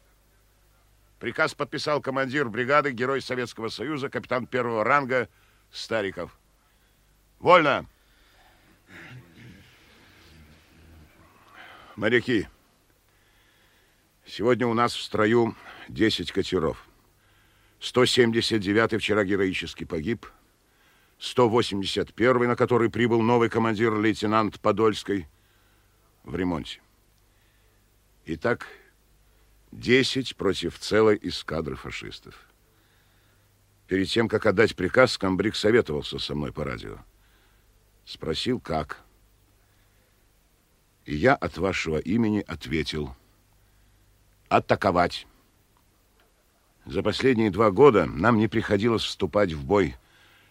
Приказ 1.20 1.54
подписал 1.54 2.02
командир 2.02 2.50
бригады, 2.50 2.92
герой 2.92 3.22
Советского 3.22 3.70
Союза, 3.70 4.10
капитан 4.10 4.46
первого 4.46 4.84
ранга 4.84 5.30
Стариков. 5.72 6.38
Вольно. 7.40 7.86
Моряки, 11.96 12.48
сегодня 14.28 14.68
у 14.68 14.74
нас 14.74 14.94
в 14.94 15.02
строю 15.02 15.56
10 15.90 16.32
катеров. 16.32 16.86
179-й 17.80 18.98
вчера 18.98 19.24
героически 19.24 19.84
погиб. 19.84 20.26
181-й, 21.20 22.48
на 22.48 22.56
который 22.56 22.90
прибыл 22.90 23.22
новый 23.22 23.50
командир 23.50 23.98
лейтенант 24.00 24.60
Подольской, 24.60 25.28
в 26.24 26.36
ремонте. 26.36 26.82
Итак, 28.26 28.68
10 29.72 30.36
против 30.36 30.78
целой 30.78 31.18
эскадры 31.22 31.76
фашистов. 31.76 32.36
Перед 33.88 34.10
тем, 34.10 34.28
как 34.28 34.46
отдать 34.46 34.76
приказ, 34.76 35.18
комбриг 35.18 35.56
советовался 35.56 36.20
со 36.20 36.36
мной 36.36 36.52
по 36.52 36.66
радио. 36.66 36.98
Спросил, 38.06 38.60
как. 38.60 39.02
И 41.06 41.16
я 41.16 41.36
от 41.36 41.58
вашего 41.58 41.98
имени 41.98 42.44
ответил. 42.46 43.16
Атаковать. 44.50 45.28
За 46.86 47.04
последние 47.04 47.52
два 47.52 47.70
года 47.70 48.06
нам 48.06 48.38
не 48.38 48.48
приходилось 48.48 49.04
вступать 49.04 49.52
в 49.52 49.66
бой 49.66 49.96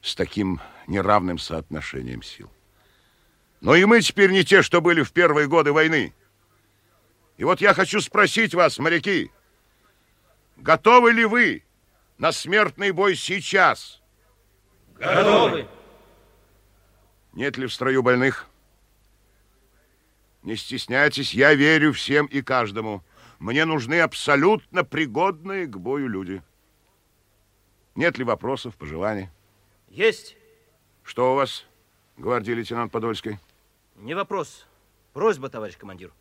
с 0.02 0.14
таким 0.14 0.60
неравным 0.86 1.38
соотношением 1.38 2.22
сил. 2.22 2.50
Но 3.62 3.74
и 3.74 3.86
мы 3.86 4.02
теперь 4.02 4.30
не 4.30 4.44
те, 4.44 4.60
что 4.60 4.82
были 4.82 5.02
в 5.02 5.12
первые 5.12 5.48
годы 5.48 5.72
войны. 5.72 6.12
И 7.38 7.44
вот 7.44 7.62
я 7.62 7.72
хочу 7.72 8.00
спросить 8.02 8.54
вас, 8.54 8.78
моряки, 8.78 9.30
готовы 10.56 11.12
ли 11.12 11.24
вы 11.24 11.64
на 12.18 12.32
смертный 12.32 12.92
бой 12.92 13.16
сейчас? 13.16 14.02
Готовы. 14.98 15.66
Нет 17.32 17.56
ли 17.56 17.66
в 17.66 17.72
строю 17.72 18.02
больных? 18.02 18.46
Не 20.42 20.54
стесняйтесь, 20.54 21.34
я 21.34 21.54
верю 21.54 21.92
всем 21.92 22.26
и 22.26 22.42
каждому. 22.42 23.02
Мне 23.38 23.64
нужны 23.64 24.00
абсолютно 24.00 24.84
пригодные 24.84 25.66
к 25.66 25.76
бою 25.76 26.08
люди. 26.08 26.42
Нет 27.94 28.18
ли 28.18 28.24
вопросов, 28.24 28.76
пожеланий? 28.76 29.28
Есть. 29.88 30.36
Что 31.02 31.32
у 31.32 31.36
вас, 31.36 31.64
гвардии 32.16 32.52
лейтенант 32.52 32.92
Подольской? 32.92 33.38
Не 33.96 34.14
вопрос. 34.14 34.66
Просьба, 35.12 35.48
товарищ 35.48 35.76
командир. 35.76 36.12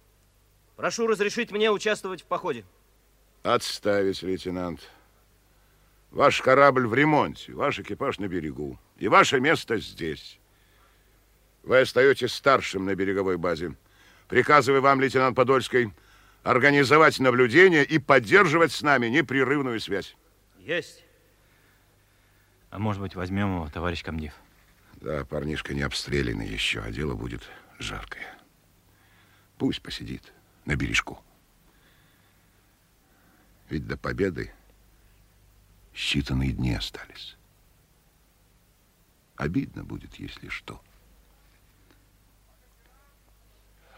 Прошу 0.75 1.07
разрешить 1.07 1.51
мне 1.51 1.71
участвовать 1.71 2.21
в 2.21 2.25
походе. 2.25 2.65
Отставить, 3.43 4.21
лейтенант. 4.23 4.89
Ваш 6.11 6.41
корабль 6.41 6.87
в 6.87 6.93
ремонте, 6.93 7.53
ваш 7.53 7.79
экипаж 7.79 8.19
на 8.19 8.27
берегу. 8.27 8.79
И 8.97 9.07
ваше 9.07 9.39
место 9.39 9.77
здесь. 9.77 10.39
Вы 11.63 11.81
остаетесь 11.81 12.33
старшим 12.33 12.85
на 12.85 12.95
береговой 12.95 13.37
базе. 13.37 13.75
Приказываю 14.27 14.81
вам, 14.81 15.01
лейтенант 15.01 15.35
Подольской, 15.35 15.91
организовать 16.45 17.19
наблюдение 17.19 17.83
и 17.83 17.97
поддерживать 17.97 18.71
с 18.71 18.83
нами 18.83 19.07
непрерывную 19.07 19.79
связь. 19.79 20.15
Есть. 20.59 21.03
А 22.69 22.77
может 22.77 23.01
быть, 23.01 23.15
возьмем 23.15 23.55
его, 23.55 23.69
товарищ 23.69 24.03
комдив? 24.03 24.31
Да, 24.93 25.25
парнишка 25.25 25.73
не 25.73 25.81
обстрелянный 25.81 26.47
еще, 26.47 26.81
а 26.81 26.91
дело 26.91 27.15
будет 27.15 27.41
жаркое. 27.79 28.37
Пусть 29.57 29.81
посидит 29.81 30.33
на 30.65 30.75
бережку. 30.75 31.19
Ведь 33.69 33.87
до 33.87 33.97
победы 33.97 34.51
считанные 35.95 36.51
дни 36.51 36.75
остались. 36.75 37.37
Обидно 39.35 39.83
будет, 39.83 40.13
если 40.15 40.49
что. 40.49 40.79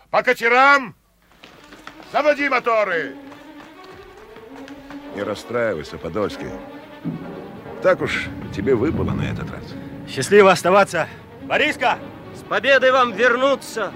По 0.10 0.24
катерам! 0.24 0.96
Заводи 2.12 2.50
моторы! 2.50 3.16
Не 5.16 5.24
расстраивайся, 5.24 5.98
Подольский. 5.98 6.50
Так 7.82 8.02
уж 8.02 8.28
тебе 8.56 8.76
выпало 8.76 9.12
на 9.12 9.24
этот 9.24 9.50
раз. 9.52 9.64
Счастливо 10.08 10.52
оставаться. 10.52 11.08
Бориска! 11.44 11.98
С 12.36 12.44
победой 12.44 12.92
вам 12.92 13.14
вернуться! 13.14 13.92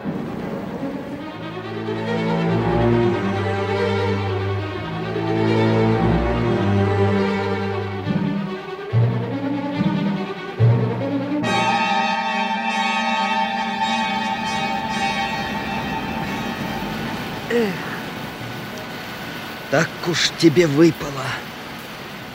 Уж 20.12 20.30
тебе 20.38 20.68
выпало. 20.68 21.26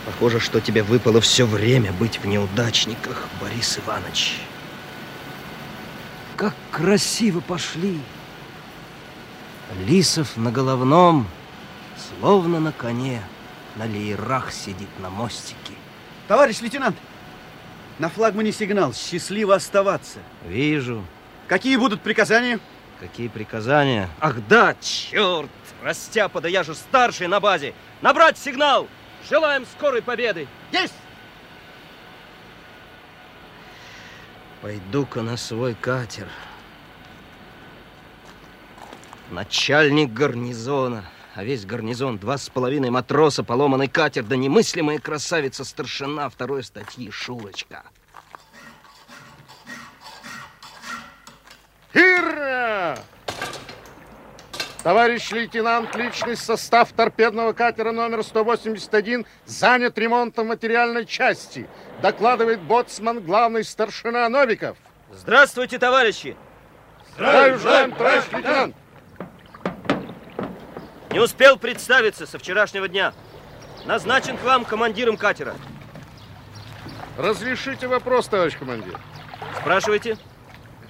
Похоже, 0.07 0.41
что 0.41 0.61
тебе 0.61 0.83
выпало 0.83 1.21
все 1.21 1.47
время 1.47 1.93
быть 1.93 2.19
в 2.19 2.27
неудачниках, 2.27 3.29
Борис 3.41 3.79
Иванович. 3.79 4.39
Как 6.37 6.55
красиво 6.71 7.41
пошли. 7.41 8.01
Лисов 9.87 10.37
на 10.37 10.51
головном, 10.51 11.27
словно 12.21 12.61
на 12.61 12.73
коне, 12.73 13.21
на 13.75 13.87
леерах 13.87 14.53
сидит 14.53 14.89
на 15.01 15.11
мостике. 15.11 15.75
Товарищ 16.29 16.61
лейтенант, 16.61 16.97
на 17.99 18.09
флагмане 18.09 18.53
сигнал. 18.53 18.95
Счастливо 18.95 19.57
оставаться. 19.57 20.21
Вижу. 20.47 21.05
Какие 21.47 21.77
будут 21.77 22.01
приказания? 22.01 22.59
Какие 23.01 23.29
приказания? 23.29 24.09
Ах 24.21 24.37
да, 24.49 24.75
черт! 24.81 25.51
Растяпа, 25.87 26.41
да 26.41 26.49
я 26.49 26.65
же 26.65 26.75
старший 26.75 27.29
на 27.29 27.39
базе. 27.39 27.73
Набрать 28.03 28.37
сигнал! 28.37 28.89
Желаем 29.31 29.65
скорой 29.65 30.03
победы! 30.03 30.49
Есть! 30.73 30.93
Пойду-ка 34.63 35.23
на 35.23 35.37
свой 35.37 35.77
катер. 35.77 36.27
Начальник 39.31 40.13
гарнизона. 40.13 41.05
А 41.37 41.45
весь 41.45 41.65
гарнизон 41.65 42.19
два 42.19 42.37
с 42.37 42.49
половиной 42.49 42.91
матроса, 42.91 43.45
поломанный 43.45 43.87
катер, 43.87 44.25
да 44.25 44.35
немыслимая 44.35 44.99
красавица 44.99 45.65
старшина 45.65 46.29
второй 46.31 46.65
статьи 46.65 47.13
Шурочка. 47.13 47.85
Ира! 51.95 52.99
Товарищ 54.87 55.33
лейтенант, 55.33 55.97
личный 55.97 56.37
состав 56.37 56.93
торпедного 56.93 57.53
катера 57.53 57.91
номер 57.91 58.23
181 58.23 59.27
занят 59.45 59.99
ремонтом 59.99 60.47
материальной 60.47 61.07
части. 61.07 61.67
Докладывает 62.03 62.61
боцман 62.61 63.21
главный 63.21 63.65
старшина 63.65 64.29
Новиков. 64.29 64.77
Здравствуйте, 65.13 65.81
товарищи! 65.81 66.37
Здравия 67.15 67.59
желаем, 67.59 67.93
товарищ 67.97 68.27
лейтенант! 68.31 68.77
Не 71.11 71.19
успел 71.19 71.57
представиться 71.57 72.25
со 72.25 72.39
вчерашнего 72.39 72.87
дня. 72.87 73.13
Назначен 73.87 74.39
к 74.39 74.45
вам 74.45 74.65
командиром 74.65 75.17
катера. 75.17 75.57
Разрешите 77.19 77.89
вопрос, 77.89 78.29
товарищ 78.29 78.57
командир. 78.57 79.01
Спрашивайте. 79.59 80.17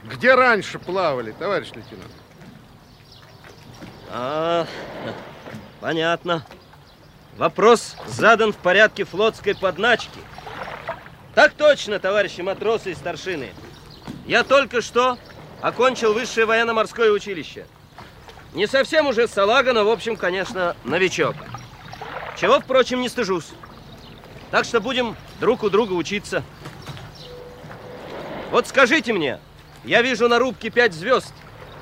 Где 0.05 0.35
раньше 0.35 0.79
плавали, 0.79 1.33
товарищ 1.33 1.71
лейтенант? 1.75 2.13
А, 4.11 4.67
понятно. 5.81 6.45
Вопрос 7.37 7.97
задан 8.07 8.53
в 8.53 8.57
порядке 8.57 9.05
флотской 9.05 9.55
подначки. 9.55 10.21
Так 11.35 11.53
точно, 11.53 11.99
товарищи 11.99 12.41
матросы 12.41 12.93
и 12.93 12.95
старшины. 12.95 13.53
Я 14.27 14.43
только 14.43 14.81
что 14.81 15.19
окончил 15.61 16.15
высшее 16.15 16.47
военно-морское 16.47 17.11
училище. 17.11 17.67
Не 18.55 18.67
совсем 18.67 19.07
уже 19.07 19.29
салага, 19.29 19.75
но, 19.75 19.85
в 19.85 19.91
общем, 19.91 20.17
конечно, 20.17 20.75
новичок. 20.85 21.37
Чего, 22.41 22.61
впрочем, 22.61 23.03
не 23.03 23.09
стыжусь. 23.09 23.51
Так 24.51 24.65
что 24.65 24.81
будем 24.81 25.15
друг 25.41 25.63
у 25.63 25.69
друга 25.69 25.93
учиться. 25.93 26.43
Вот 28.51 28.67
скажите 28.67 29.13
мне, 29.13 29.41
я 29.85 30.01
вижу 30.03 30.29
на 30.29 30.39
рубке 30.39 30.71
пять 30.71 30.95
звезд, 30.95 31.35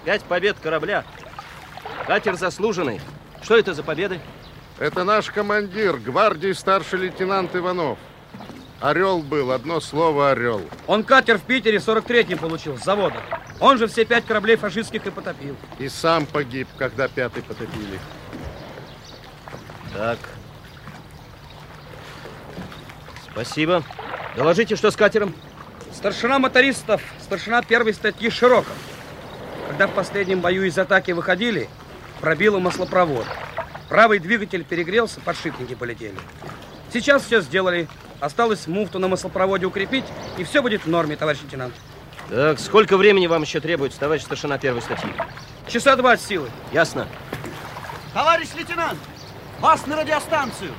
пять 0.04 0.24
побед 0.24 0.56
корабля. 0.58 1.04
Катер 2.07 2.37
заслуженный. 2.37 3.01
Что 3.42 3.57
это 3.57 3.75
за 3.75 3.83
победы? 3.83 4.20
Это 4.79 5.05
наш 5.05 5.31
командир, 5.31 5.99
гвардии 5.99 6.53
старший 6.53 7.01
лейтенант 7.01 7.55
Иванов. 7.55 7.99
Орел 8.81 9.23
был, 9.23 9.53
одно 9.53 9.81
слово 9.81 10.33
орел. 10.33 10.62
Он 10.87 11.05
катер 11.05 11.38
в 11.38 11.42
Питере 11.42 11.79
43-м 11.79 12.38
получил, 12.38 12.77
с 12.77 12.85
завода. 12.85 13.23
Он 13.61 13.79
же 13.79 13.87
все 13.87 14.05
пять 14.05 14.27
кораблей 14.27 14.57
фашистских 14.57 15.07
и 15.07 15.11
потопил. 15.11 15.57
И 15.79 15.88
сам 15.88 16.27
погиб, 16.27 16.68
когда 16.77 17.09
пятый 17.09 17.42
потопили. 17.42 17.99
Так. 19.94 20.18
Спасибо. 23.31 23.83
Доложите, 24.37 24.77
что 24.77 24.90
с 24.90 24.97
катером? 24.97 25.35
Старшина 25.92 26.38
мотористов, 26.38 27.01
старшина 27.23 27.62
первой 27.62 27.94
статьи 27.94 28.29
Широков. 28.29 28.77
Когда 29.68 29.87
в 29.87 29.92
последнем 29.92 30.40
бою 30.40 30.64
из 30.64 30.79
атаки 30.79 31.12
выходили, 31.12 31.68
пробило 32.20 32.59
маслопровод. 32.59 33.27
Правый 33.88 34.18
двигатель 34.18 34.64
перегрелся, 34.64 35.20
подшипники 35.20 35.74
полетели. 35.74 36.18
Сейчас 36.92 37.24
все 37.24 37.40
сделали. 37.40 37.88
Осталось 38.20 38.66
муфту 38.66 38.98
на 38.98 39.09
маслопроводе 39.09 39.66
укрепить, 39.66 40.05
и 40.38 40.44
все 40.44 40.62
будет 40.62 40.85
в 40.85 40.88
норме, 40.88 41.16
товарищ 41.16 41.40
лейтенант. 41.42 41.74
Так, 42.31 42.59
сколько 42.59 42.96
времени 42.96 43.27
вам 43.27 43.42
еще 43.42 43.61
требуется, 43.61 43.98
товарищ 44.00 44.22
старшина 44.22 44.57
первой 44.57 44.81
статьи? 44.81 45.11
Часа 45.66 45.96
два 45.96 46.12
от 46.12 46.20
силы. 46.20 46.48
Ясно. 46.72 47.07
Товарищ 48.14 48.48
лейтенант, 48.57 48.98
вас 49.61 49.87
на 49.87 49.96
радиостанцию. 49.96 50.70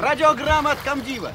Радиограмма 0.00 0.72
от 0.72 0.78
комдива. 0.80 1.32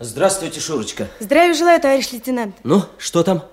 Здравствуйте, 0.00 0.60
Шурочка. 0.60 1.08
Здравия 1.18 1.54
желаю, 1.54 1.80
товарищ 1.80 2.12
лейтенант. 2.12 2.56
Ну, 2.62 2.84
что 2.98 3.24
там? 3.24 3.44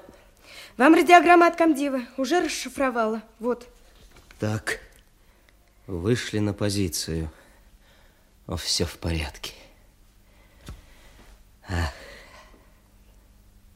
Вам 0.77 0.93
радиограмма 0.93 1.47
от 1.47 1.55
комдива. 1.55 2.01
Уже 2.17 2.41
расшифровала. 2.41 3.23
Вот. 3.39 3.67
Так, 4.39 4.79
вышли 5.87 6.39
на 6.39 6.53
позицию. 6.53 7.31
О, 8.45 8.57
все 8.57 8.85
в 8.85 8.97
порядке. 8.97 9.53
А, 11.67 11.91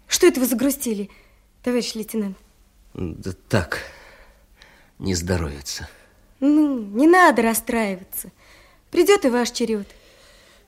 Что 0.08 0.28
это 0.28 0.40
вы 0.40 0.46
загрустили, 0.46 1.10
товарищ 1.64 1.96
лейтенант? 1.96 2.38
да 2.94 3.32
так, 3.48 3.80
не 5.00 5.16
здоровится. 5.16 5.90
Ну, 6.40 6.80
не 6.80 7.08
надо 7.08 7.42
расстраиваться. 7.42 8.30
Придет 8.92 9.26
и 9.26 9.30
ваш 9.30 9.50
черед. 9.52 9.88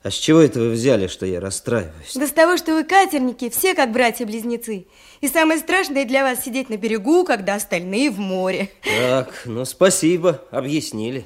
А 0.02 0.10
с 0.10 0.14
чего 0.14 0.40
это 0.40 0.58
вы 0.58 0.70
взяли, 0.70 1.06
что 1.06 1.26
я 1.26 1.38
расстраиваюсь? 1.40 2.14
Да 2.16 2.26
с 2.26 2.32
того, 2.32 2.56
что 2.56 2.74
вы 2.74 2.82
катерники, 2.82 3.48
все 3.50 3.74
как 3.74 3.92
братья-близнецы. 3.92 4.86
И 5.20 5.28
самое 5.28 5.60
страшное 5.60 6.04
для 6.04 6.24
вас 6.24 6.42
сидеть 6.42 6.68
на 6.70 6.76
берегу, 6.76 7.24
когда 7.24 7.54
остальные 7.54 8.10
в 8.10 8.18
море. 8.18 8.70
Так, 8.82 9.42
ну 9.44 9.64
спасибо, 9.64 10.42
объяснили. 10.50 11.24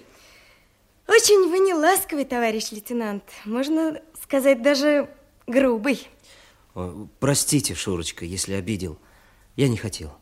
Очень 1.08 1.48
вы 1.48 1.60
не 1.60 1.72
ласковый, 1.72 2.26
товарищ 2.26 2.70
лейтенант. 2.70 3.24
Можно 3.46 4.02
сказать, 4.22 4.60
даже 4.60 5.08
грубый. 5.46 6.06
Простите, 7.18 7.74
Шурочка, 7.74 8.26
если 8.26 8.52
обидел. 8.52 8.98
Я 9.54 9.68
не 9.68 9.78
хотел. 9.78 10.12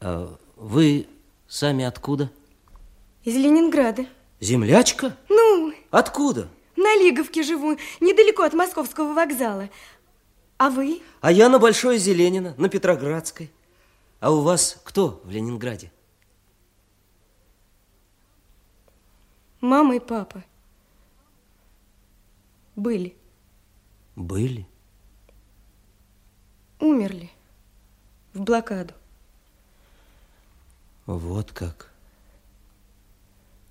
А 0.00 0.36
вы 0.54 1.08
сами 1.48 1.84
откуда? 1.84 2.30
Из 3.24 3.34
Ленинграда. 3.34 4.06
Землячка? 4.38 5.16
Ну, 5.28 5.72
Откуда? 5.90 6.48
На 6.92 7.02
Лиговке 7.02 7.42
живу, 7.42 7.76
недалеко 8.00 8.42
от 8.42 8.52
московского 8.54 9.14
вокзала. 9.14 9.68
А 10.58 10.70
вы? 10.70 11.02
А 11.20 11.32
я 11.32 11.48
на 11.48 11.58
Большой 11.58 11.98
Зеленина, 11.98 12.54
на 12.56 12.68
Петроградской. 12.68 13.50
А 14.20 14.30
у 14.30 14.42
вас 14.42 14.80
кто 14.84 15.20
в 15.24 15.30
Ленинграде? 15.30 15.90
Мама 19.60 19.96
и 19.96 20.00
папа. 20.00 20.44
Были. 22.76 23.16
Были. 24.16 24.66
Умерли. 26.80 27.30
В 28.34 28.40
блокаду. 28.40 28.94
Вот 31.06 31.52
как. 31.52 31.90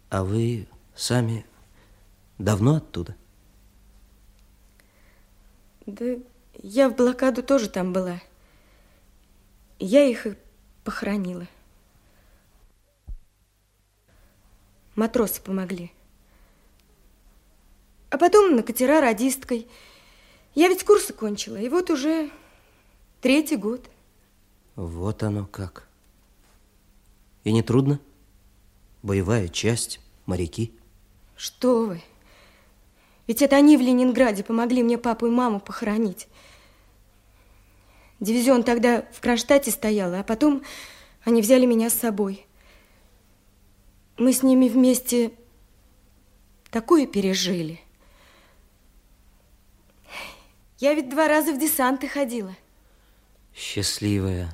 А 0.10 0.24
вы 0.24 0.68
сами 0.96 1.46
давно 2.43 2.75
оттуда? 2.75 3.15
Да 5.86 6.06
я 6.63 6.89
в 6.89 6.95
блокаду 6.95 7.43
тоже 7.43 7.69
там 7.69 7.93
была. 7.93 8.21
Я 9.80 10.06
их 10.06 10.27
и 10.27 10.36
похоронила. 10.84 11.47
Матросы 14.95 15.41
помогли. 15.41 15.91
А 18.10 18.17
потом 18.17 18.56
на 18.56 18.62
катера 18.62 19.01
радисткой. 19.01 19.67
Я 20.54 20.67
ведь 20.67 20.84
курсы 20.84 21.13
кончила, 21.13 21.56
и 21.56 21.69
вот 21.69 21.89
уже 21.89 22.30
третий 23.21 23.56
год. 23.56 23.89
Вот 24.75 25.23
оно 25.23 25.45
как. 25.45 25.88
И 27.43 27.51
не 27.54 27.63
трудно? 27.63 27.99
Боевая 29.01 29.47
часть, 29.47 29.99
моряки. 30.25 30.73
Что 31.36 31.86
вы? 31.86 32.01
Ведь 33.32 33.41
это 33.41 33.56
они 33.56 33.78
в 33.78 33.80
Ленинграде 33.80 34.44
помогли 34.44 34.84
мне 34.84 34.98
папу 34.98 35.26
и 35.26 35.30
маму 35.30 35.62
похоронить. 35.62 36.28
Дивизион 38.20 38.63
тогда 38.63 39.06
в 39.13 39.22
Кронштадте 39.22 39.72
стоял, 39.72 40.13
а 40.13 40.22
потом 40.22 40.63
они 41.24 41.41
взяли 41.41 41.65
меня 41.65 41.89
с 41.89 41.94
собой. 41.94 42.46
Мы 44.17 44.34
с 44.34 44.44
ними 44.44 44.67
вместе 44.67 45.32
такое 46.72 47.08
пережили. 47.08 47.80
Я 50.80 50.94
ведь 50.94 51.10
два 51.10 51.30
раза 51.30 51.54
в 51.54 51.58
десанты 51.58 52.10
ходила. 52.10 52.54
Счастливая. 53.56 54.54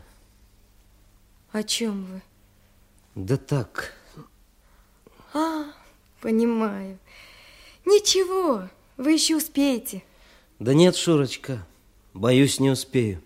О 1.52 1.64
чем 1.64 2.06
вы? 2.06 2.22
Да 3.16 3.38
так, 3.38 3.96
А, 5.34 5.64
понимаю. 6.22 7.00
Ничего, 7.88 8.68
Вы 8.98 9.14
еще 9.14 9.38
успеете. 9.38 10.04
Да 10.60 10.74
нет, 10.74 10.98
Шурочка, 10.98 11.66
боюсь, 12.14 12.60
не 12.60 12.70
успею. 12.70 13.22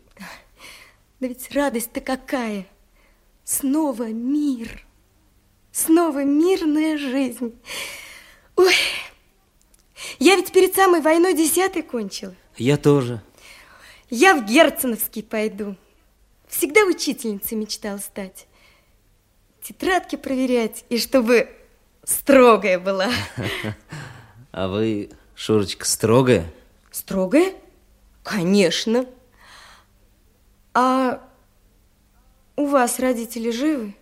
Да 1.19 1.27
ведь 1.27 1.51
радость-то 1.51 1.99
какая. 1.99 2.67
Снова 3.43 4.09
мир. 4.09 4.85
Снова 5.71 6.23
мирная 6.23 6.99
жизнь. 6.99 7.59
Ой, 8.55 8.75
я 10.19 10.35
ведь 10.35 10.51
перед 10.51 10.75
самой 10.75 11.01
войной 11.01 11.33
десятый 11.33 11.81
кончила. 11.81 12.35
Я 12.55 12.77
тоже. 12.77 13.23
Я 14.11 14.35
в 14.35 14.45
Герценовский 14.45 15.23
пойду. 15.23 15.75
Всегда 16.47 16.81
учительницей 16.81 17.57
мечтала 17.57 17.97
стать. 17.97 18.45
Тетрадки 19.63 20.17
проверять, 20.17 20.85
и 20.89 20.99
чтобы 20.99 21.49
строгая 22.03 22.77
была. 22.77 23.09
А 24.51 24.67
вы, 24.67 25.09
Шурочка, 25.35 25.85
строгая? 25.85 26.51
Строгая? 26.91 27.53
Конечно. 28.23 29.05
А 30.73 31.21
у 32.55 32.65
вас 32.65 32.99
родители 32.99 33.51
живы? 33.51 33.95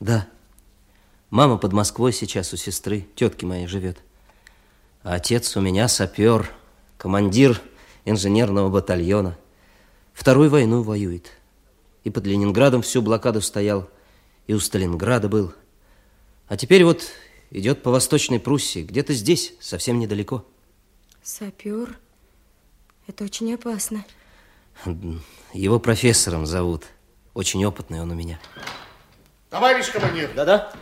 Да. 0.00 0.26
Мама 1.28 1.58
под 1.58 1.72
Москвой 1.72 2.12
сейчас 2.12 2.52
у 2.52 2.56
сестры, 2.56 3.06
тетки 3.14 3.44
моей 3.44 3.66
живет. 3.66 3.98
А 5.02 5.14
отец 5.14 5.56
у 5.56 5.60
меня 5.60 5.86
сапер, 5.86 6.50
командир 6.96 7.60
инженерного 8.04 8.68
батальона. 8.68 9.36
Вторую 10.12 10.50
войну 10.50 10.82
воюет. 10.82 11.30
И 12.04 12.10
под 12.10 12.26
Ленинградом 12.26 12.82
всю 12.82 13.02
блокаду 13.02 13.40
стоял, 13.40 13.88
и 14.46 14.54
у 14.54 14.60
Сталинграда 14.60 15.28
был. 15.28 15.52
А 16.48 16.56
теперь 16.56 16.84
вот 16.84 17.04
идет 17.50 17.82
по 17.82 17.90
Восточной 17.90 18.40
Пруссии, 18.40 18.82
где-то 18.82 19.12
здесь, 19.12 19.54
совсем 19.60 19.98
недалеко. 19.98 20.44
Сапер? 21.22 21.98
Это 23.06 23.24
очень 23.24 23.52
опасно. 23.54 24.04
Его 25.52 25.78
профессором 25.80 26.46
зовут. 26.46 26.84
Очень 27.34 27.64
опытный 27.64 28.00
он 28.00 28.10
у 28.10 28.14
меня. 28.14 28.40
Товарищ 29.50 29.90
командир. 29.90 30.30
Да-да? 30.34 30.72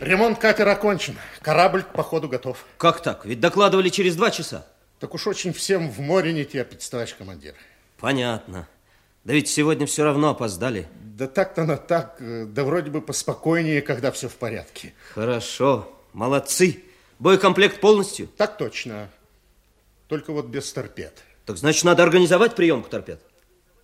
Ремонт 0.00 0.38
катера 0.38 0.72
окончен. 0.72 1.16
Корабль 1.40 1.82
к 1.82 1.92
походу 1.92 2.28
готов. 2.28 2.64
Как 2.78 3.02
так? 3.02 3.24
Ведь 3.24 3.40
докладывали 3.40 3.88
через 3.88 4.16
два 4.16 4.30
часа. 4.30 4.66
Так 4.98 5.14
уж 5.14 5.26
очень 5.26 5.52
всем 5.52 5.90
в 5.90 6.00
море 6.00 6.32
не 6.32 6.44
терпится, 6.44 6.90
товарищ 6.90 7.14
командир. 7.16 7.54
Понятно. 7.98 8.68
Да 9.24 9.32
ведь 9.32 9.48
сегодня 9.48 9.86
все 9.86 10.04
равно 10.04 10.30
опоздали. 10.30 10.88
Да 11.02 11.26
так-то 11.26 11.64
на 11.64 11.76
так, 11.76 12.16
э, 12.20 12.44
да 12.46 12.64
вроде 12.64 12.90
бы 12.90 13.00
поспокойнее, 13.00 13.82
когда 13.82 14.10
все 14.10 14.28
в 14.28 14.34
порядке. 14.34 14.92
Хорошо, 15.14 15.93
молодцы. 16.14 16.82
Боекомплект 17.18 17.80
полностью? 17.80 18.28
Так 18.28 18.56
точно. 18.56 19.10
Только 20.08 20.32
вот 20.32 20.46
без 20.46 20.72
торпед. 20.72 21.22
Так 21.44 21.58
значит, 21.58 21.84
надо 21.84 22.02
организовать 22.02 22.54
приемку 22.54 22.88
торпед? 22.88 23.20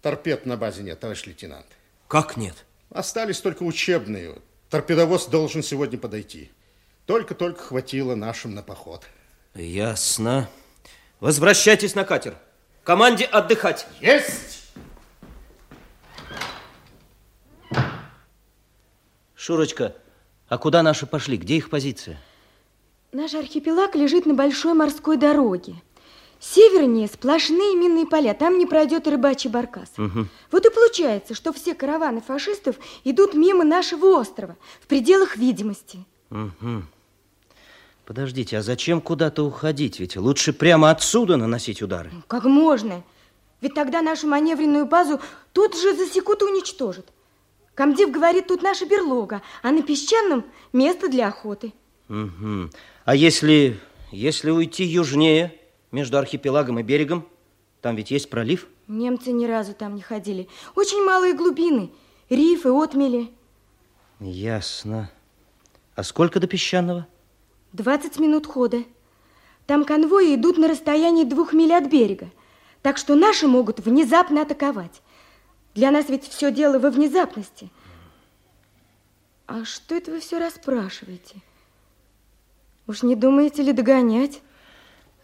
Торпед 0.00 0.46
на 0.46 0.56
базе 0.56 0.82
нет, 0.82 0.98
товарищ 0.98 1.26
лейтенант. 1.26 1.66
Как 2.08 2.36
нет? 2.36 2.64
Остались 2.90 3.40
только 3.40 3.62
учебные. 3.64 4.38
Торпедовоз 4.70 5.26
должен 5.26 5.62
сегодня 5.62 5.98
подойти. 5.98 6.50
Только-только 7.06 7.62
хватило 7.62 8.14
нашим 8.14 8.54
на 8.54 8.62
поход. 8.62 9.04
Ясно. 9.54 10.48
Возвращайтесь 11.18 11.94
на 11.94 12.04
катер. 12.04 12.36
Команде 12.84 13.24
отдыхать. 13.24 13.86
Есть! 14.00 14.70
Шурочка, 19.34 19.96
а 20.50 20.58
куда 20.58 20.82
наши 20.82 21.06
пошли? 21.06 21.36
Где 21.36 21.56
их 21.56 21.70
позиция? 21.70 22.20
Наш 23.12 23.34
архипелаг 23.34 23.94
лежит 23.94 24.26
на 24.26 24.34
большой 24.34 24.74
морской 24.74 25.16
дороге. 25.16 25.76
Севернее 26.40 27.06
сплошные 27.06 27.76
минные 27.76 28.04
поля, 28.04 28.34
там 28.34 28.58
не 28.58 28.66
пройдет 28.66 29.06
и 29.06 29.10
рыбачий 29.10 29.48
баркас. 29.48 29.90
Угу. 29.96 30.26
Вот 30.50 30.66
и 30.66 30.70
получается, 30.70 31.34
что 31.34 31.52
все 31.52 31.74
караваны 31.74 32.20
фашистов 32.20 32.76
идут 33.04 33.34
мимо 33.34 33.62
нашего 33.62 34.06
острова, 34.18 34.56
в 34.80 34.88
пределах 34.88 35.36
видимости. 35.36 36.04
Угу. 36.30 36.82
Подождите, 38.04 38.58
а 38.58 38.62
зачем 38.62 39.00
куда-то 39.00 39.44
уходить? 39.44 40.00
Ведь 40.00 40.16
лучше 40.16 40.52
прямо 40.52 40.90
отсюда 40.90 41.36
наносить 41.36 41.80
удары. 41.80 42.10
Как 42.26 42.44
можно? 42.44 43.04
Ведь 43.60 43.74
тогда 43.74 44.02
нашу 44.02 44.26
маневренную 44.26 44.86
базу 44.86 45.20
тут 45.52 45.78
же 45.78 45.94
засекут 45.94 46.42
и 46.42 46.46
уничтожат. 46.46 47.06
Комдив 47.80 48.10
говорит, 48.10 48.46
тут 48.46 48.60
наша 48.60 48.84
берлога, 48.84 49.40
а 49.62 49.70
на 49.70 49.80
песчаном 49.82 50.44
место 50.70 51.08
для 51.08 51.28
охоты. 51.28 51.72
Угу. 52.10 52.68
А 53.06 53.14
если, 53.14 53.80
если 54.12 54.50
уйти 54.50 54.84
южнее, 54.84 55.58
между 55.90 56.18
архипелагом 56.18 56.78
и 56.78 56.82
берегом? 56.82 57.26
Там 57.80 57.96
ведь 57.96 58.10
есть 58.10 58.28
пролив? 58.28 58.68
Немцы 58.86 59.32
ни 59.32 59.46
разу 59.46 59.72
там 59.72 59.94
не 59.94 60.02
ходили. 60.02 60.46
Очень 60.74 61.02
малые 61.02 61.32
глубины, 61.32 61.90
рифы, 62.28 62.68
отмели. 62.68 63.30
Ясно. 64.20 65.10
А 65.94 66.02
сколько 66.02 66.38
до 66.38 66.46
песчаного? 66.46 67.06
20 67.72 68.18
минут 68.18 68.46
хода. 68.46 68.84
Там 69.64 69.86
конвои 69.86 70.34
идут 70.34 70.58
на 70.58 70.68
расстоянии 70.68 71.24
двух 71.24 71.54
миль 71.54 71.72
от 71.72 71.88
берега. 71.90 72.28
Так 72.82 72.98
что 72.98 73.14
наши 73.14 73.46
могут 73.46 73.80
внезапно 73.80 74.42
атаковать. 74.42 75.00
Для 75.80 75.90
нас 75.90 76.10
ведь 76.10 76.28
все 76.28 76.52
дело 76.52 76.78
во 76.78 76.90
внезапности. 76.90 77.70
А 79.46 79.64
что 79.64 79.94
это 79.94 80.10
вы 80.10 80.20
все 80.20 80.38
расспрашиваете? 80.38 81.36
Уж 82.86 83.02
не 83.02 83.16
думаете 83.16 83.62
ли 83.62 83.72
догонять? 83.72 84.42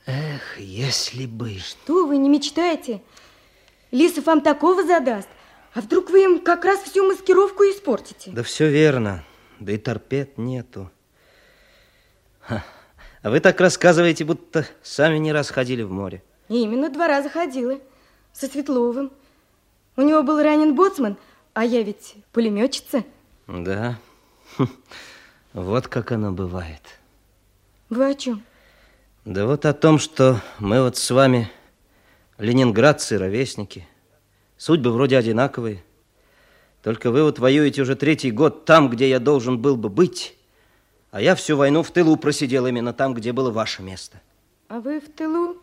Эх, 0.07 0.59
если 0.59 1.27
бы... 1.27 1.59
Что 1.59 2.07
вы, 2.07 2.17
не 2.17 2.31
мечтаете? 2.31 3.03
Лисов 3.91 4.25
вам 4.25 4.41
такого 4.41 4.83
задаст. 4.83 5.29
А 5.75 5.83
вдруг 5.83 6.09
вы 6.09 6.25
им 6.25 6.39
как 6.41 6.65
раз 6.65 6.81
всю 6.85 7.07
маскировку 7.07 7.65
испортите? 7.65 8.31
Да 8.31 8.43
все 8.43 8.71
верно. 8.71 9.25
Да 9.61 9.73
и 9.73 9.77
торпед 9.77 10.39
нету. 10.39 10.91
Ха. 12.41 12.65
А 13.21 13.29
вы 13.29 13.41
так 13.41 13.61
рассказываете, 13.61 14.25
будто 14.25 14.67
сами 14.83 15.19
не 15.19 15.35
раз 15.35 15.51
ходили 15.51 15.83
в 15.83 15.91
море. 15.91 16.23
Именно 16.49 16.89
два 16.89 17.09
раза 17.09 17.29
ходила. 17.29 17.79
Со 18.33 18.47
Светловым. 18.47 19.13
У 19.97 20.03
него 20.03 20.23
был 20.23 20.43
ранен 20.43 20.75
боцман, 20.75 21.17
а 21.55 21.65
я 21.65 21.83
ведь 21.83 22.17
пулеметчица. 22.33 23.05
Да. 23.47 23.99
Вот 25.53 25.89
как 25.89 26.13
оно 26.13 26.33
бывает. 26.33 26.83
Вы 27.89 28.11
о 28.11 28.15
чем? 28.15 28.43
Да 29.25 29.47
вот 29.47 29.65
о 29.65 29.73
том, 29.73 29.99
что 29.99 30.43
мы 30.59 30.83
вот 30.83 30.99
с 30.99 31.11
вами 31.11 31.51
ленинградцы, 32.37 33.17
ровесники. 33.17 33.89
Судьбы 34.59 34.93
вроде 34.93 35.17
одинаковые. 35.17 35.83
Только 36.83 37.11
вы 37.11 37.23
вот 37.23 37.39
воюете 37.39 37.81
уже 37.81 37.97
третий 37.97 38.31
год 38.31 38.67
там, 38.67 38.91
где 38.91 39.09
я 39.09 39.19
должен 39.19 39.59
был 39.59 39.77
бы 39.77 39.89
быть, 39.89 40.37
а 41.11 41.23
я 41.23 41.35
всю 41.35 41.57
войну 41.57 41.83
в 41.83 41.91
тылу 41.91 42.19
просидел 42.19 42.67
именно 42.67 42.93
там, 42.93 43.15
где 43.15 43.33
было 43.33 43.51
ваше 43.51 43.83
место. 43.83 44.21
А 44.69 44.81
вы 44.81 45.01
в 45.01 45.11
тылу 45.11 45.57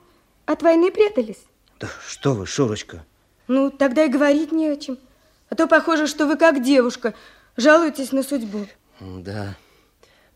от 0.48 0.64
войны 0.64 0.92
прятались? 0.92 1.46
Да 1.80 1.88
что 2.08 2.34
вы, 2.34 2.48
Шурочка. 2.48 3.06
Ну, 3.48 3.70
тогда 3.72 4.06
и 4.06 4.10
говорить 4.10 4.52
не 4.52 4.68
о 4.68 4.78
чем. 4.78 4.98
А 5.50 5.56
то 5.56 5.68
похоже, 5.68 6.08
что 6.08 6.26
вы 6.26 6.38
как 6.38 6.64
девушка, 6.64 7.14
жалуетесь 7.58 8.12
на 8.12 8.24
судьбу. 8.24 8.68
Да. 9.00 9.56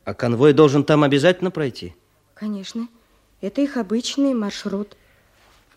А 0.04 0.14
конвой 0.14 0.54
должен 0.54 0.84
там 0.84 1.04
обязательно 1.04 1.52
пройти? 1.52 1.96
Конечно. 2.34 2.88
Это 3.42 3.62
их 3.62 3.78
обычный 3.78 4.34
маршрут. 4.34 4.96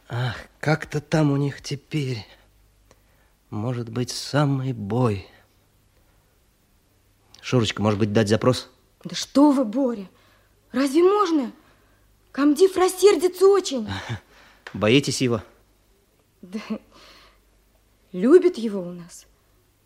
Ах, 0.09 0.37
как-то 0.59 1.01
там 1.01 1.31
у 1.31 1.37
них 1.37 1.61
теперь 1.63 2.27
может 3.51 3.89
быть 3.89 4.11
самый 4.11 4.73
бой. 4.73 5.27
Шурочка, 7.41 7.83
может 7.83 7.99
быть, 7.99 8.13
дать 8.13 8.29
запрос? 8.29 8.71
Да 9.05 9.15
что 9.15 9.51
вы, 9.51 9.65
Боря, 9.65 10.09
разве 10.73 11.03
можно? 11.03 11.53
Комдив 12.33 12.77
рассердится 12.77 13.47
очень. 13.47 13.89
Боитесь 14.73 15.21
его? 15.21 15.43
Да, 16.43 16.61
любят 18.13 18.59
его 18.59 18.81
у 18.81 18.93
нас 18.93 19.27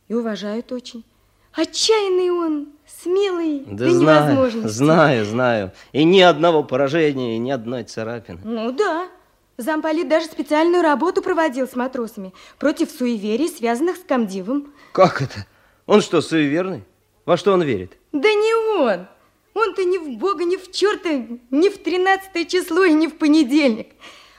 и 0.09 0.15
уважают 0.15 0.73
очень. 0.73 1.05
Отчаянный 1.53 2.31
он, 2.31 2.69
смелый 2.87 3.61
да 3.67 3.87
до 3.87 3.91
знаю, 3.91 4.25
невозможности. 4.25 4.77
Знаю, 4.77 5.25
знаю. 5.25 5.73
И 5.93 6.05
ни 6.05 6.21
одного 6.21 6.65
поражения, 6.65 7.37
и 7.37 7.39
ни 7.39 7.51
одной 7.51 7.85
царапины. 7.85 8.41
Ну 8.43 8.73
да. 8.73 9.09
Замполит 9.57 10.09
даже 10.09 10.27
специальную 10.27 10.83
работу 10.83 11.23
проводил 11.23 11.69
с 11.69 11.77
матросами 11.77 12.35
против 12.59 12.91
суеверий, 12.91 13.49
связанных 13.49 13.99
с 13.99 14.01
комдивом. 14.01 14.73
Как 14.93 15.23
это? 15.23 15.47
Он 15.87 16.01
что, 16.01 16.21
суеверный? 16.21 16.83
Во 17.25 17.37
что 17.37 17.53
он 17.53 17.63
верит? 17.63 17.97
Да 18.11 18.29
не 18.29 18.81
он. 18.81 19.07
Он-то 19.55 19.85
ни 19.85 19.99
в 19.99 20.19
Бога, 20.19 20.43
ни 20.43 20.57
в 20.57 20.73
черта, 20.73 21.11
ни 21.51 21.69
в 21.69 21.79
тринадцатое 21.79 22.45
число 22.45 22.83
и 22.83 22.93
ни 22.93 23.07
в 23.07 23.17
понедельник. 23.17 23.93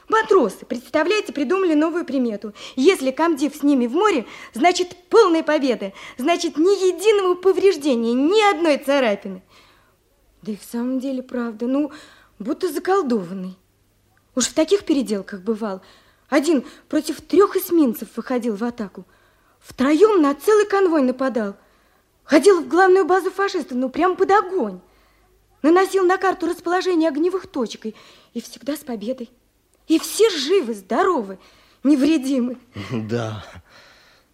Матросы, 0.07 0.65
представляете, 0.65 1.33
придумали 1.33 1.73
новую 1.73 2.05
примету. 2.05 2.53
Если 2.75 3.11
комдив 3.11 3.55
с 3.55 3.63
ними 3.63 3.87
в 3.87 3.93
море, 3.93 4.25
значит 4.53 4.95
полная 5.09 5.41
победа. 5.41 5.93
Значит, 6.17 6.57
ни 6.57 6.87
единого 6.87 7.33
повреждения, 7.35 8.13
ни 8.13 8.41
одной 8.53 8.77
царапины. 8.77 9.41
Да 10.43 10.51
и 10.51 10.57
в 10.57 10.63
самом 10.63 10.99
деле 10.99 11.23
правда, 11.23 11.65
ну, 11.65 11.91
будто 12.37 12.71
заколдованный. 12.71 13.57
Уж 14.35 14.47
в 14.47 14.53
таких 14.53 14.85
переделках 14.85 15.41
бывал. 15.41 15.81
Один 16.29 16.63
против 16.87 17.21
трех 17.21 17.55
эсминцев 17.55 18.09
выходил 18.15 18.55
в 18.55 18.63
атаку. 18.63 19.05
Втроем 19.59 20.21
на 20.21 20.35
целый 20.35 20.67
конвой 20.67 21.01
нападал. 21.01 21.55
Ходил 22.23 22.61
в 22.61 22.67
главную 22.67 23.05
базу 23.05 23.31
фашистов, 23.31 23.77
ну 23.77 23.89
прямо 23.89 24.15
под 24.15 24.29
огонь. 24.29 24.79
Наносил 25.63 26.05
на 26.05 26.17
карту 26.17 26.45
расположение 26.45 27.09
огневых 27.09 27.47
точек 27.47 27.87
и, 27.87 27.95
и 28.33 28.41
всегда 28.41 28.75
с 28.75 28.79
победой. 28.79 29.31
И 29.87 29.99
все 29.99 30.29
живы, 30.29 30.73
здоровы, 30.73 31.37
невредимы. 31.83 32.57
Да, 32.91 33.45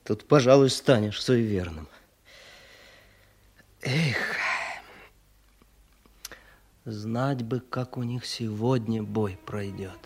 тут, 0.04 0.26
пожалуй, 0.26 0.70
станешь 0.70 1.22
суеверным. 1.22 1.88
Эх, 3.82 4.36
знать 6.86 7.44
бы, 7.44 7.60
как 7.60 7.98
у 7.98 8.04
них 8.04 8.26
сегодня 8.26 9.04
бой 9.04 9.38
пройдет. 9.46 10.00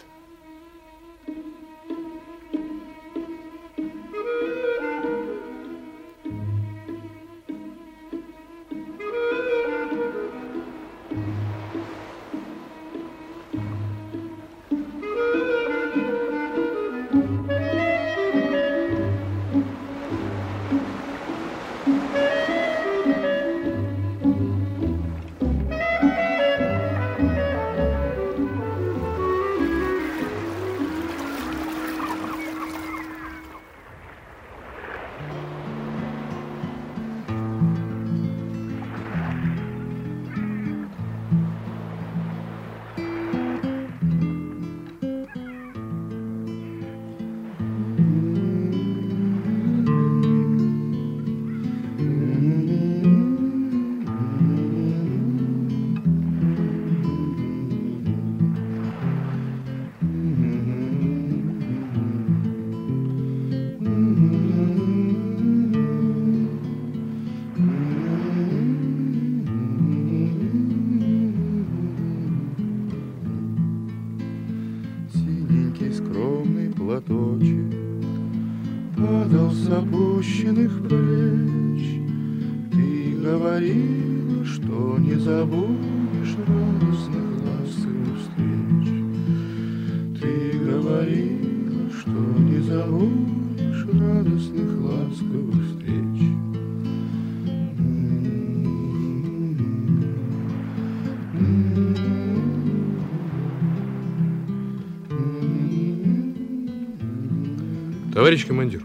Товарищ 108.35 108.47
командир, 108.49 108.83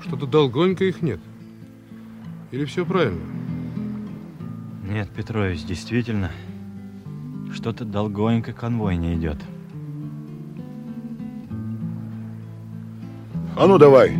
что-то 0.00 0.26
долгонько 0.28 0.84
их 0.84 1.02
нет. 1.02 1.18
Или 2.52 2.64
все 2.66 2.86
правильно? 2.86 3.20
Нет, 4.84 5.08
Петрович, 5.10 5.64
действительно, 5.64 6.30
что-то 7.52 7.84
долгонько 7.84 8.52
конвой 8.52 8.96
не 8.96 9.16
идет. 9.16 9.38
А 13.56 13.66
ну 13.66 13.76
давай, 13.76 14.16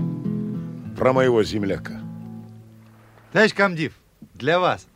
про 0.99 1.12
моего 1.12 1.44
земляка. 1.44 2.01
Товарищ 3.31 3.55
комдив, 3.55 3.92
для 4.35 4.59
вас. 4.59 4.88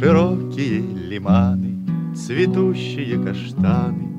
Широкие 0.00 0.80
лиманы, 0.80 2.16
цветущие 2.16 3.22
каштаны, 3.22 4.13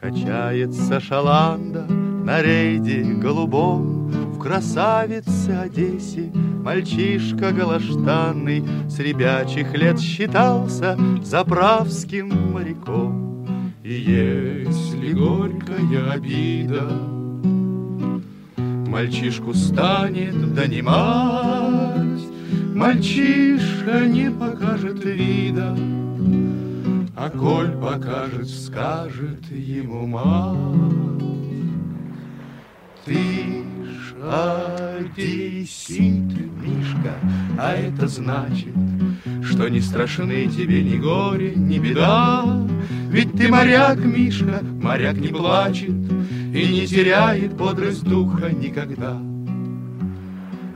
Качается 0.00 0.98
шаланда 0.98 1.84
на 1.84 2.40
рейде 2.40 3.02
голубом 3.02 4.08
В 4.32 4.38
красавице 4.38 5.50
Одессе 5.50 6.32
мальчишка 6.64 7.52
галаштанный 7.52 8.64
С 8.88 8.98
ребячих 8.98 9.74
лет 9.74 10.00
считался 10.00 10.98
заправским 11.22 12.52
моряком. 12.52 13.46
И 13.84 13.92
если 13.92 15.12
горькая 15.12 16.12
обида 16.12 16.90
Мальчишку 18.56 19.52
станет 19.52 20.54
донимать, 20.54 22.22
Мальчишка 22.74 24.06
не 24.06 24.30
покажет 24.30 25.04
вида, 25.04 25.76
А 27.22 27.28
коль 27.28 27.72
покажет, 27.72 28.48
скажет 28.48 29.44
ему 29.50 30.06
мать. 30.06 31.22
Ты 33.04 33.62
ж 33.84 34.14
одессит, 34.96 36.32
Мишка, 36.62 37.12
а 37.58 37.74
это 37.74 38.08
значит, 38.08 38.74
Что 39.42 39.68
не 39.68 39.82
страшны 39.82 40.46
тебе 40.46 40.82
ни 40.82 40.96
горе, 40.96 41.52
ни 41.56 41.78
беда. 41.78 42.66
Ведь 43.10 43.34
ты 43.34 43.48
моряк, 43.48 43.98
Мишка, 43.98 44.60
моряк 44.62 45.18
не 45.18 45.28
плачет 45.28 45.90
И 45.90 46.72
не 46.72 46.86
теряет 46.86 47.52
бодрость 47.52 48.02
духа 48.02 48.50
никогда. 48.50 49.29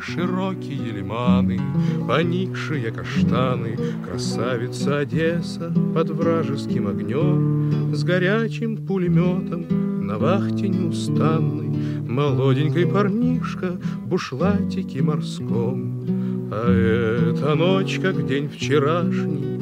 Широкие 0.06 0.92
лиманы, 0.92 1.58
поникшие 2.06 2.90
каштаны, 2.90 3.78
Красавица 4.06 4.98
Одесса 4.98 5.72
под 5.94 6.10
вражеским 6.10 6.88
огнем, 6.88 7.94
С 7.94 8.04
горячим 8.04 8.76
пулеметом 8.76 10.06
на 10.06 10.18
вахте 10.18 10.68
неустанной, 10.68 12.02
Молоденький 12.06 12.86
парнишка 12.86 13.78
в 14.04 14.08
бушлатике 14.08 15.02
морском. 15.02 16.50
А 16.52 16.70
эта 16.70 17.54
ночь, 17.54 17.98
как 17.98 18.26
день 18.26 18.50
вчерашний, 18.50 19.58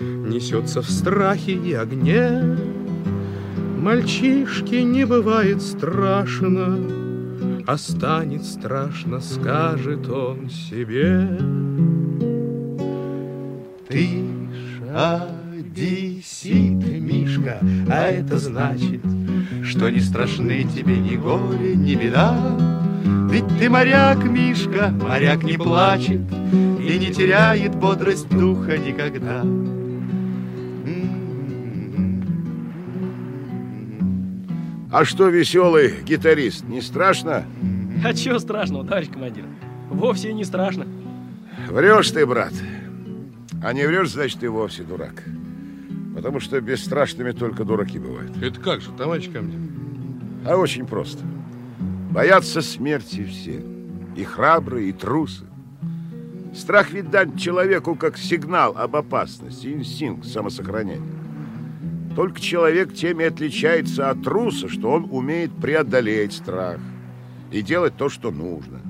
Несется 0.00 0.82
в 0.82 0.90
страхе 0.90 1.52
и 1.52 1.72
огне. 1.72 2.58
Мальчишке 3.78 4.84
не 4.84 5.06
бывает 5.06 5.62
страшно, 5.62 6.78
а 7.70 7.78
станет 7.78 8.44
страшно, 8.44 9.20
скажет 9.20 10.08
он 10.08 10.50
себе. 10.50 11.38
Ты 13.88 14.24
одессит, 14.92 17.00
Мишка, 17.00 17.60
а 17.88 18.08
это 18.08 18.38
значит, 18.38 19.02
что 19.62 19.88
не 19.88 20.00
страшны 20.00 20.64
тебе 20.64 20.98
ни 20.98 21.14
горе, 21.14 21.76
ни 21.76 21.94
беда. 21.94 22.36
Ведь 23.30 23.46
ты 23.60 23.70
моряк, 23.70 24.24
Мишка, 24.24 24.88
моряк 24.88 25.44
не 25.44 25.56
плачет 25.56 26.22
и 26.52 26.98
не 26.98 27.14
теряет 27.14 27.76
бодрость 27.76 28.28
духа 28.30 28.78
никогда. 28.78 29.44
А 34.92 35.04
что 35.04 35.28
веселый 35.28 36.02
гитарист, 36.02 36.64
не 36.66 36.80
страшно? 36.80 37.44
А 38.04 38.12
чего 38.12 38.40
страшного, 38.40 38.84
товарищ 38.84 39.08
командир? 39.08 39.44
Вовсе 39.88 40.32
не 40.32 40.44
страшно. 40.44 40.86
Врешь 41.68 42.10
ты, 42.10 42.26
брат. 42.26 42.52
А 43.62 43.72
не 43.72 43.86
врешь, 43.86 44.10
значит, 44.10 44.40
ты 44.40 44.50
вовсе 44.50 44.82
дурак. 44.82 45.22
Потому 46.14 46.40
что 46.40 46.60
бесстрашными 46.60 47.30
только 47.30 47.64
дураки 47.64 48.00
бывают. 48.00 48.36
Это 48.42 48.58
как 48.60 48.80
же, 48.80 48.90
товарищ 48.98 49.30
командир? 49.30 49.60
А 50.44 50.56
очень 50.56 50.86
просто. 50.86 51.24
Боятся 52.10 52.60
смерти 52.60 53.24
все. 53.24 53.62
И 54.16 54.24
храбрые, 54.24 54.88
и 54.88 54.92
трусы. 54.92 55.44
Страх 56.52 56.90
ведь 56.90 57.10
дан 57.10 57.36
человеку 57.36 57.94
как 57.94 58.18
сигнал 58.18 58.76
об 58.76 58.96
опасности, 58.96 59.68
инстинкт 59.68 60.26
самосохранения. 60.26 61.19
Только 62.14 62.40
человек 62.40 62.92
тем 62.92 63.20
и 63.20 63.24
отличается 63.24 64.10
от 64.10 64.22
труса, 64.22 64.68
что 64.68 64.90
он 64.90 65.08
умеет 65.10 65.52
преодолеть 65.52 66.32
страх 66.32 66.80
и 67.52 67.62
делать 67.62 67.96
то, 67.96 68.08
что 68.08 68.30
нужно. 68.30 68.80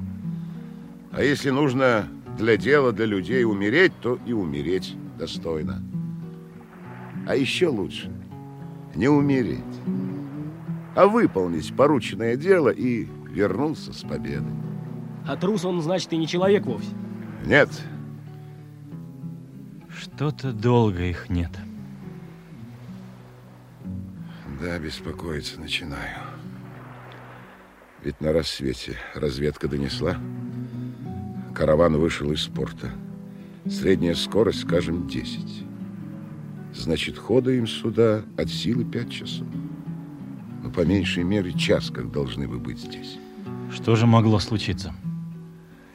А 1.13 1.23
если 1.23 1.51
нужно 1.51 2.09
для 2.39 2.57
дела, 2.57 2.93
для 2.93 3.07
людей 3.07 3.45
умереть, 3.45 3.93
то 4.01 4.19
и 4.27 4.33
умереть 4.33 4.97
достойно. 5.19 5.83
А 7.27 7.37
еще 7.37 7.69
лучше 7.69 8.11
не 8.95 9.09
умереть, 9.09 9.61
а 10.97 11.07
выполнить 11.07 11.75
порученное 11.77 12.37
дело 12.37 12.71
и 12.71 13.07
вернулся 13.31 13.93
с 13.93 14.03
победой. 14.03 14.53
А 15.27 15.37
трус 15.37 15.65
он, 15.65 15.81
значит, 15.83 16.13
и 16.13 16.17
не 16.17 16.27
человек 16.27 16.65
вовсе. 16.65 16.91
Нет. 17.45 17.69
Что-то 19.89 20.53
долго 20.53 21.05
их 21.05 21.29
нет. 21.29 21.51
Да, 24.61 24.79
беспокоиться 24.79 25.59
начинаю. 25.59 26.19
Ведь 28.05 28.21
на 28.21 28.31
рассвете 28.31 28.99
разведка 29.15 29.69
донесла. 29.69 30.19
Караван 31.55 31.97
вышел 31.97 32.31
из 32.31 32.47
порта. 32.47 32.91
Средняя 33.67 34.15
скорость, 34.15 34.61
скажем, 34.61 35.09
10. 35.09 35.65
Значит, 36.75 37.17
хода 37.17 37.51
им 37.53 37.67
сюда 37.67 38.23
от 38.37 38.51
силы 38.51 38.85
5 38.85 39.11
часов. 39.11 39.47
Но 40.63 40.71
по 40.71 40.85
меньшей 40.85 41.23
мере 41.23 41.55
час, 41.55 41.91
как 41.91 42.13
должны 42.13 42.47
бы 42.47 42.59
быть 42.59 42.81
здесь. 42.81 43.17
Что 43.73 43.97
же 43.97 44.07
могло 44.07 44.39
случиться? 44.41 44.95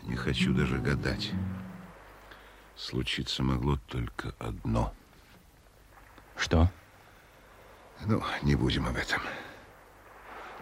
Не 0.07 0.15
хочу 0.15 0.55
даже 0.55 0.79
гадать. 0.79 1.31
Случиться 2.75 3.43
могло 3.43 3.79
только 3.87 4.33
одно. 4.39 4.91
Что? 6.35 6.71
Ну, 8.03 8.23
не 8.41 8.55
будем 8.55 8.87
об 8.87 8.97
этом. 8.97 9.21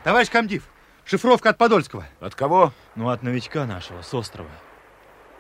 Товарищ 0.03 0.29
комдив, 0.29 0.63
шифровка 1.05 1.49
от 1.49 1.57
Подольского. 1.57 2.05
От 2.19 2.35
кого? 2.35 2.73
Ну, 2.95 3.09
от 3.09 3.23
новичка 3.23 3.65
нашего, 3.65 4.01
с 4.01 4.13
острова. 4.13 4.49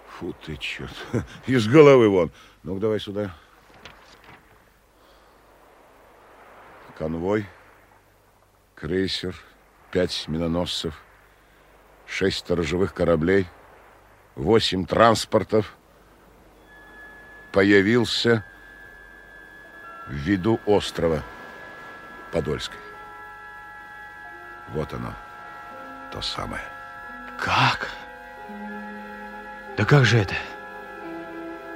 Фу 0.07 0.33
ты, 0.45 0.57
черт. 0.57 0.93
Из 1.47 1.67
головы 1.67 2.09
вон. 2.09 2.31
Ну-ка, 2.63 2.81
давай 2.81 2.99
сюда. 2.99 3.35
Конвой, 6.97 7.47
крейсер, 8.75 9.35
пять 9.91 10.27
миноносцев, 10.27 11.01
шесть 12.05 12.39
сторожевых 12.39 12.93
кораблей, 12.93 13.47
восемь 14.35 14.85
транспортов. 14.85 15.75
Появился 17.51 18.45
в 20.07 20.13
виду 20.13 20.59
острова 20.65 21.23
Подольской. 22.33 22.79
Вот 24.69 24.91
оно, 24.91 25.13
то 26.11 26.19
самое. 26.19 26.63
Как? 27.37 27.91
Да 29.77 29.85
как 29.85 30.03
же 30.03 30.17
это? 30.17 30.33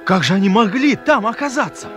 Как 0.04 0.24
же 0.24 0.34
они 0.34 0.48
могли 0.48 0.96
там 0.96 1.28
оказаться? 1.28 1.88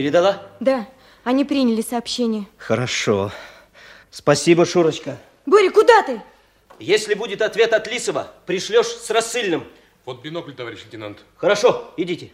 Передала? 0.00 0.40
Да, 0.60 0.88
они 1.24 1.44
приняли 1.44 1.82
сообщение. 1.82 2.46
Хорошо. 2.56 3.30
Спасибо, 4.10 4.64
Шурочка. 4.64 5.18
Боря, 5.44 5.70
куда 5.70 6.02
ты? 6.04 6.22
Если 6.78 7.12
будет 7.12 7.42
ответ 7.42 7.74
от 7.74 7.86
Лисова, 7.86 8.32
пришлешь 8.46 8.86
с 8.86 9.10
рассыльным. 9.10 9.62
Вот 10.06 10.22
бинокль, 10.22 10.54
товарищ 10.54 10.84
лейтенант. 10.84 11.18
Хорошо, 11.36 11.92
идите. 11.98 12.32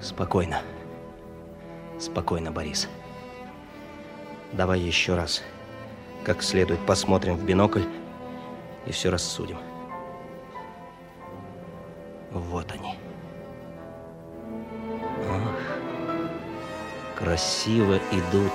Спокойно. 0.00 0.60
Спокойно, 2.00 2.50
Борис. 2.50 2.88
Давай 4.52 4.80
еще 4.80 5.14
раз, 5.14 5.42
как 6.24 6.42
следует 6.42 6.84
посмотрим 6.84 7.36
в 7.36 7.44
бинокль 7.44 7.84
и 8.86 8.92
все 8.92 9.08
рассудим. 9.08 9.56
Вот 12.30 12.70
они. 12.72 12.98
Ах, 15.30 15.54
красиво 17.18 17.98
идут. 18.10 18.52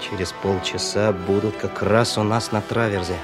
Через 0.00 0.32
полчаса 0.32 1.12
будут 1.12 1.56
как 1.56 1.82
раз 1.82 2.18
у 2.18 2.24
нас 2.24 2.50
на 2.50 2.60
траверзе. 2.60 3.16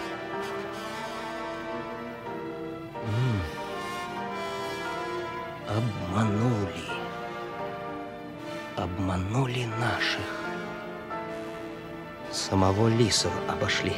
Самого 12.89 12.99
Лисова 12.99 13.35
обошли. 13.49 13.93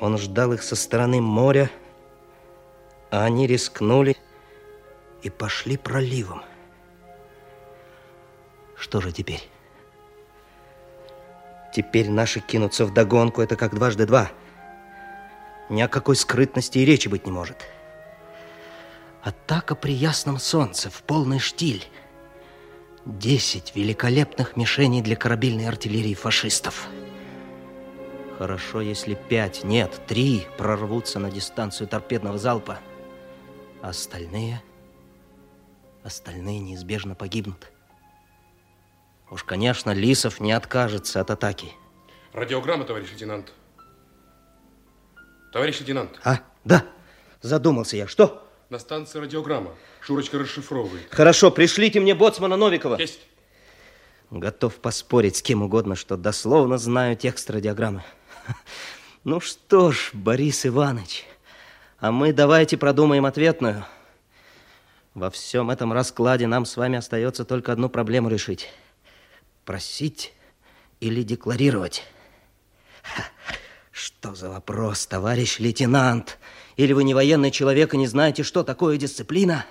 Он 0.00 0.18
ждал 0.18 0.52
их 0.52 0.62
со 0.62 0.76
стороны 0.76 1.20
моря, 1.20 1.70
а 3.10 3.24
они 3.24 3.46
рискнули 3.46 4.16
и 5.22 5.30
пошли 5.30 5.76
проливом. 5.76 6.42
Что 8.76 9.00
же 9.00 9.12
теперь? 9.12 9.42
Теперь 11.74 12.10
наши 12.10 12.40
кинутся 12.40 12.84
в 12.84 12.92
догонку, 12.92 13.40
это 13.40 13.56
как 13.56 13.74
дважды 13.74 14.06
два. 14.06 14.30
Ни 15.70 15.80
о 15.80 15.88
какой 15.88 16.16
скрытности 16.16 16.78
и 16.78 16.84
речи 16.84 17.08
быть 17.08 17.24
не 17.24 17.32
может. 17.32 17.56
Атака 19.24 19.74
при 19.74 19.94
ясном 19.94 20.38
солнце, 20.38 20.90
в 20.90 21.02
полный 21.02 21.38
штиль. 21.38 21.82
Десять 23.06 23.74
великолепных 23.74 24.54
мишеней 24.54 25.00
для 25.00 25.16
корабельной 25.16 25.66
артиллерии 25.66 26.12
фашистов. 26.12 26.88
Хорошо, 28.36 28.82
если 28.82 29.14
пять, 29.14 29.64
нет, 29.64 29.98
три 30.06 30.46
прорвутся 30.58 31.20
на 31.20 31.30
дистанцию 31.30 31.88
торпедного 31.88 32.36
залпа. 32.36 32.78
Остальные... 33.80 34.62
Остальные 36.02 36.58
неизбежно 36.58 37.14
погибнут. 37.14 37.72
Уж, 39.30 39.42
конечно, 39.44 39.90
Лисов 39.90 40.38
не 40.38 40.52
откажется 40.52 41.22
от 41.22 41.30
атаки. 41.30 41.72
Радиограмма, 42.34 42.84
товарищ 42.84 43.10
лейтенант. 43.10 43.54
Товарищ 45.50 45.80
лейтенант. 45.80 46.20
А, 46.24 46.40
да, 46.64 46.84
задумался 47.40 47.96
я. 47.96 48.06
Что? 48.06 48.43
На 48.74 48.80
станции 48.80 49.20
радиограмма. 49.20 49.72
Шурочка 50.00 50.36
расшифровывает. 50.36 51.06
Хорошо, 51.12 51.52
пришлите 51.52 52.00
мне 52.00 52.12
боцмана 52.12 52.56
Новикова. 52.56 52.96
Есть. 52.96 53.20
Готов 54.32 54.74
поспорить 54.74 55.36
с 55.36 55.42
кем 55.42 55.62
угодно, 55.62 55.94
что 55.94 56.16
дословно 56.16 56.76
знаю 56.76 57.14
текст 57.14 57.48
радиограммы. 57.50 58.02
Ну 59.22 59.38
что 59.38 59.92
ж, 59.92 60.10
Борис 60.12 60.66
Иванович, 60.66 61.24
а 62.00 62.10
мы 62.10 62.32
давайте 62.32 62.76
продумаем 62.76 63.26
ответную. 63.26 63.86
Во 65.14 65.30
всем 65.30 65.70
этом 65.70 65.92
раскладе 65.92 66.48
нам 66.48 66.64
с 66.64 66.76
вами 66.76 66.98
остается 66.98 67.44
только 67.44 67.70
одну 67.70 67.88
проблему 67.88 68.28
решить. 68.28 68.70
Просить 69.64 70.34
или 70.98 71.22
декларировать? 71.22 72.02
Что 73.92 74.34
за 74.34 74.50
вопрос, 74.50 75.06
товарищ 75.06 75.60
лейтенант? 75.60 76.38
Или 76.76 76.92
вы 76.92 77.04
не 77.04 77.14
военный 77.14 77.50
человек 77.50 77.94
и 77.94 77.96
не 77.96 78.06
знаете, 78.06 78.42
что 78.42 78.64
такое 78.64 78.96
дисциплина? 78.96 79.64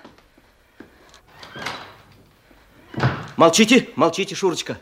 Молчите, 3.36 3.90
молчите, 3.96 4.36
Шурочка. 4.36 4.78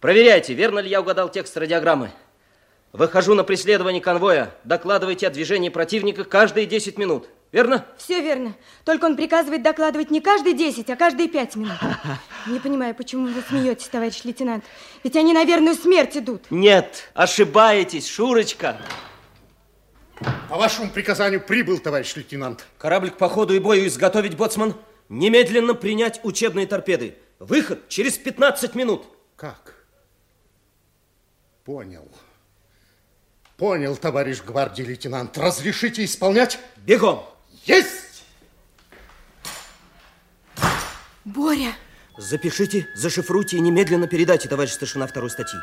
Проверяйте, 0.00 0.52
верно 0.52 0.80
ли 0.80 0.90
я 0.90 1.00
угадал 1.00 1.30
текст 1.30 1.56
радиограммы. 1.56 2.10
Выхожу 2.92 3.34
на 3.34 3.44
преследование 3.44 4.02
конвоя. 4.02 4.54
Докладывайте 4.64 5.26
о 5.26 5.30
движении 5.30 5.68
противника 5.68 6.24
каждые 6.24 6.66
10 6.66 6.98
минут. 6.98 7.28
Верно? 7.50 7.86
Все 7.96 8.20
верно. 8.20 8.54
Только 8.84 9.04
он 9.04 9.16
приказывает 9.16 9.62
докладывать 9.62 10.10
не 10.10 10.20
каждые 10.20 10.54
10, 10.54 10.90
а 10.90 10.96
каждые 10.96 11.28
5 11.28 11.56
минут. 11.56 11.78
Не 12.46 12.58
понимаю, 12.58 12.94
почему 12.94 13.28
вы 13.28 13.42
смеетесь, 13.48 13.86
товарищ 13.86 14.22
лейтенант. 14.24 14.64
Ведь 15.02 15.16
они 15.16 15.32
на 15.32 15.44
верную 15.44 15.76
смерть 15.76 16.16
идут. 16.16 16.42
Нет, 16.50 17.08
ошибаетесь, 17.14 18.08
Шурочка. 18.08 18.76
По 20.48 20.56
вашему 20.56 20.90
приказанию 20.90 21.40
прибыл, 21.40 21.78
товарищ 21.78 22.14
лейтенант. 22.16 22.64
Корабль 22.78 23.10
к 23.10 23.16
походу 23.16 23.54
и 23.54 23.58
бою 23.58 23.86
изготовить, 23.86 24.36
боцман. 24.36 24.74
Немедленно 25.08 25.74
принять 25.74 26.20
учебные 26.22 26.66
торпеды. 26.66 27.18
Выход 27.38 27.88
через 27.88 28.16
15 28.16 28.74
минут. 28.74 29.04
Как? 29.36 29.74
Понял. 31.64 32.08
Понял, 33.56 33.96
товарищ 33.96 34.42
гвардии 34.42 34.82
лейтенант. 34.82 35.36
Разрешите 35.38 36.04
исполнять? 36.04 36.58
Бегом! 36.78 37.24
Есть! 37.64 38.24
Боря! 41.24 41.72
Запишите, 42.16 42.86
зашифруйте 42.94 43.56
и 43.56 43.60
немедленно 43.60 44.06
передайте, 44.06 44.48
товарищ 44.48 44.72
старшина 44.72 45.06
второй 45.06 45.30
статьи. 45.30 45.58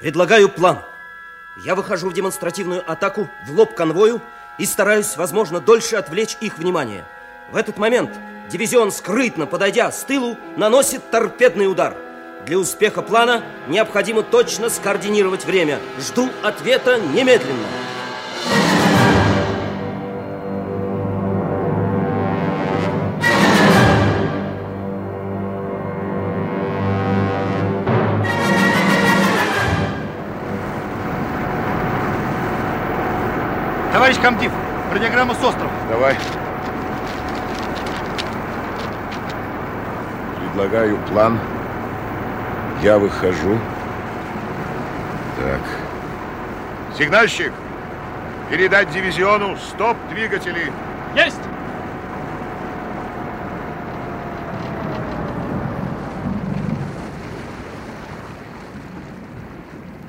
Предлагаю 0.00 0.48
план. 0.48 0.82
Я 1.56 1.74
выхожу 1.74 2.08
в 2.08 2.12
демонстративную 2.12 2.82
атаку 2.90 3.28
в 3.46 3.52
лоб 3.52 3.74
конвою 3.74 4.20
и 4.58 4.66
стараюсь, 4.66 5.16
возможно, 5.16 5.60
дольше 5.60 5.96
отвлечь 5.96 6.36
их 6.40 6.58
внимание. 6.58 7.04
В 7.50 7.56
этот 7.56 7.78
момент 7.78 8.10
дивизион, 8.50 8.90
скрытно 8.90 9.46
подойдя 9.46 9.92
с 9.92 10.02
тылу, 10.02 10.36
наносит 10.56 11.10
торпедный 11.10 11.70
удар. 11.70 11.96
Для 12.44 12.58
успеха 12.58 13.02
плана 13.02 13.42
необходимо 13.68 14.22
точно 14.22 14.68
скоординировать 14.68 15.44
время. 15.44 15.78
Жду 15.98 16.28
ответа 16.42 16.98
немедленно. 16.98 17.66
План. 41.14 41.38
Я 42.82 42.98
выхожу. 42.98 43.56
Так. 45.38 45.60
Сигнальщик, 46.98 47.52
передать 48.50 48.90
дивизиону 48.90 49.56
стоп 49.56 49.96
двигатели. 50.10 50.72
Есть! 51.14 51.38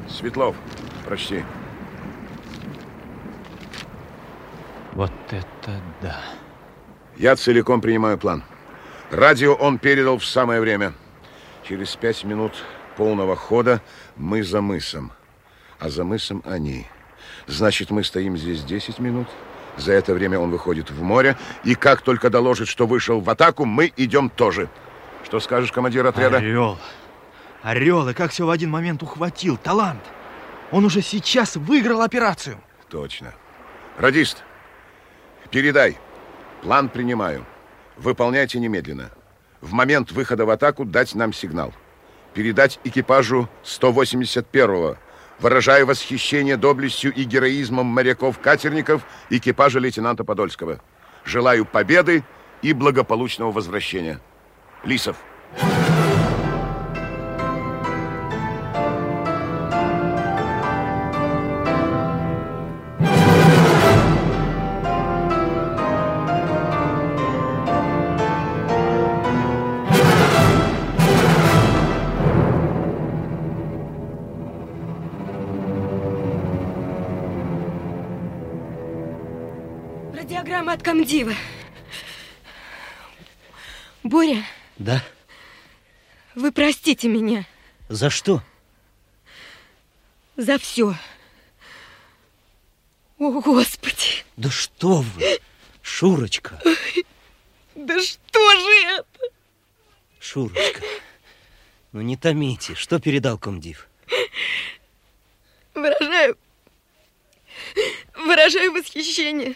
Светлов, 0.10 0.56
прочти. 1.06 1.44
Вот 4.94 5.12
это 5.30 5.72
да. 6.02 6.18
Я 7.16 7.36
целиком 7.36 7.80
принимаю 7.80 8.18
план. 8.18 8.44
Радио 9.12 9.54
он 9.54 9.78
передал 9.78 10.18
в 10.18 10.26
самое 10.26 10.60
время. 10.62 10.94
Через 11.68 11.96
пять 11.96 12.24
минут 12.24 12.54
полного 12.98 13.36
хода 13.36 13.82
мы 14.16 14.44
за 14.44 14.62
мысом. 14.62 15.12
А 15.80 15.90
за 15.90 16.04
мысом 16.04 16.42
они. 16.46 16.88
Значит, 17.48 17.92
мы 17.92 18.04
стоим 18.04 18.38
здесь 18.38 18.64
10 18.64 19.00
минут. 19.00 19.28
За 19.78 19.92
это 19.92 20.14
время 20.14 20.40
он 20.40 20.52
выходит 20.52 20.90
в 20.90 21.04
море. 21.04 21.38
И 21.64 21.76
как 21.76 22.02
только 22.02 22.30
доложит, 22.30 22.68
что 22.68 22.88
вышел 22.88 23.20
в 23.20 23.30
атаку, 23.30 23.66
мы 23.66 23.92
идем 23.98 24.30
тоже. 24.30 24.70
Что 25.24 25.40
скажешь, 25.40 25.72
командир 25.72 26.06
отряда? 26.06 26.38
Орел. 26.38 26.78
Орел, 27.62 28.08
и 28.10 28.14
как 28.14 28.32
все 28.32 28.46
в 28.46 28.50
один 28.50 28.70
момент 28.70 29.04
ухватил. 29.04 29.58
Талант. 29.58 30.02
Он 30.72 30.86
уже 30.86 31.02
сейчас 31.02 31.56
выиграл 31.56 32.02
операцию. 32.02 32.58
Точно. 32.90 33.34
Радист, 33.98 34.44
передай. 35.52 35.98
План 36.62 36.90
принимаю. 36.90 37.46
Выполняйте 37.98 38.60
немедленно. 38.60 39.12
В 39.62 39.74
момент 39.74 40.12
выхода 40.12 40.46
в 40.46 40.50
атаку 40.50 40.86
дать 40.86 41.16
нам 41.16 41.34
сигнал. 41.34 41.74
Передать 42.34 42.80
экипажу 42.84 43.50
181-го. 43.64 44.98
Выражаю 45.40 45.86
восхищение 45.86 46.58
доблестью 46.58 47.14
и 47.14 47.24
героизмом 47.24 47.88
моряков-катерников 47.88 49.04
экипажа 49.30 49.80
лейтенанта 49.80 50.24
Подольского. 50.24 50.82
Желаю 51.24 51.66
победы 51.66 52.24
и 52.62 52.74
благополучного 52.74 53.52
возвращения. 53.52 54.20
Лисов. 54.84 55.18
Радиограмма 55.56 55.85
от 80.86 80.92
комдива. 80.94 81.34
Боря, 84.04 84.44
Да? 84.78 85.04
вы 86.36 86.52
простите 86.52 87.08
меня 87.08 87.46
За 87.90 88.10
что? 88.10 88.42
за 90.38 90.60
все. 90.60 90.94
О, 93.18 93.32
Господи! 93.42 94.26
Да 94.36 94.52
что 94.52 94.98
вы, 95.02 95.40
Шурочка, 95.82 96.62
Да 97.76 98.00
что 98.02 98.52
же 98.60 98.84
это? 98.84 99.06
Шурочка. 100.20 100.82
Ну 101.94 102.02
не 102.02 102.18
томите, 102.18 102.76
что 102.76 103.00
передал 103.00 103.38
комдив? 103.38 103.88
Выражаю... 105.74 106.38
Выражаю 108.16 108.74
восхищение 108.74 109.56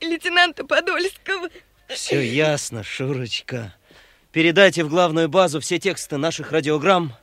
лейтенанта 0.00 0.64
Подольского. 0.64 1.48
Все 1.88 2.20
ясно, 2.20 2.82
Шурочка. 2.82 3.74
Передайте 4.32 4.84
в 4.84 4.88
главную 4.88 5.28
базу 5.28 5.60
все 5.60 5.78
тексты 5.78 6.16
наших 6.16 6.52
радиограмм 6.52 7.14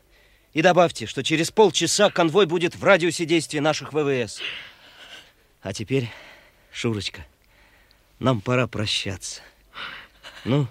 и 0.53 0.61
добавьте, 0.61 1.05
что 1.05 1.23
через 1.23 1.51
полчаса 1.51 2.09
конвой 2.09 2.45
будет 2.45 2.75
в 2.75 2.83
радиусе 2.83 3.25
действия 3.25 3.61
наших 3.61 3.93
ВВС. 3.93 4.41
А 5.61 5.73
теперь, 5.73 6.09
Шурочка, 6.71 7.25
нам 8.19 8.41
пора 8.41 8.67
прощаться. 8.67 9.41
Ну, 10.43 10.67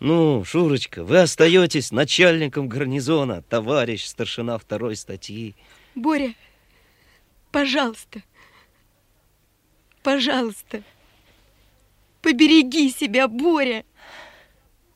ну, 0.00 0.44
Шурочка, 0.44 1.02
вы 1.02 1.18
остаетесь 1.18 1.90
начальником 1.90 2.68
гарнизона, 2.68 3.42
товарищ 3.42 4.04
старшина 4.04 4.56
второй 4.58 4.94
статьи. 4.94 5.56
Боря, 5.96 6.34
пожалуйста, 7.50 8.22
пожалуйста, 10.08 10.82
побереги 12.22 12.90
себя, 12.90 13.28
Боря. 13.28 13.84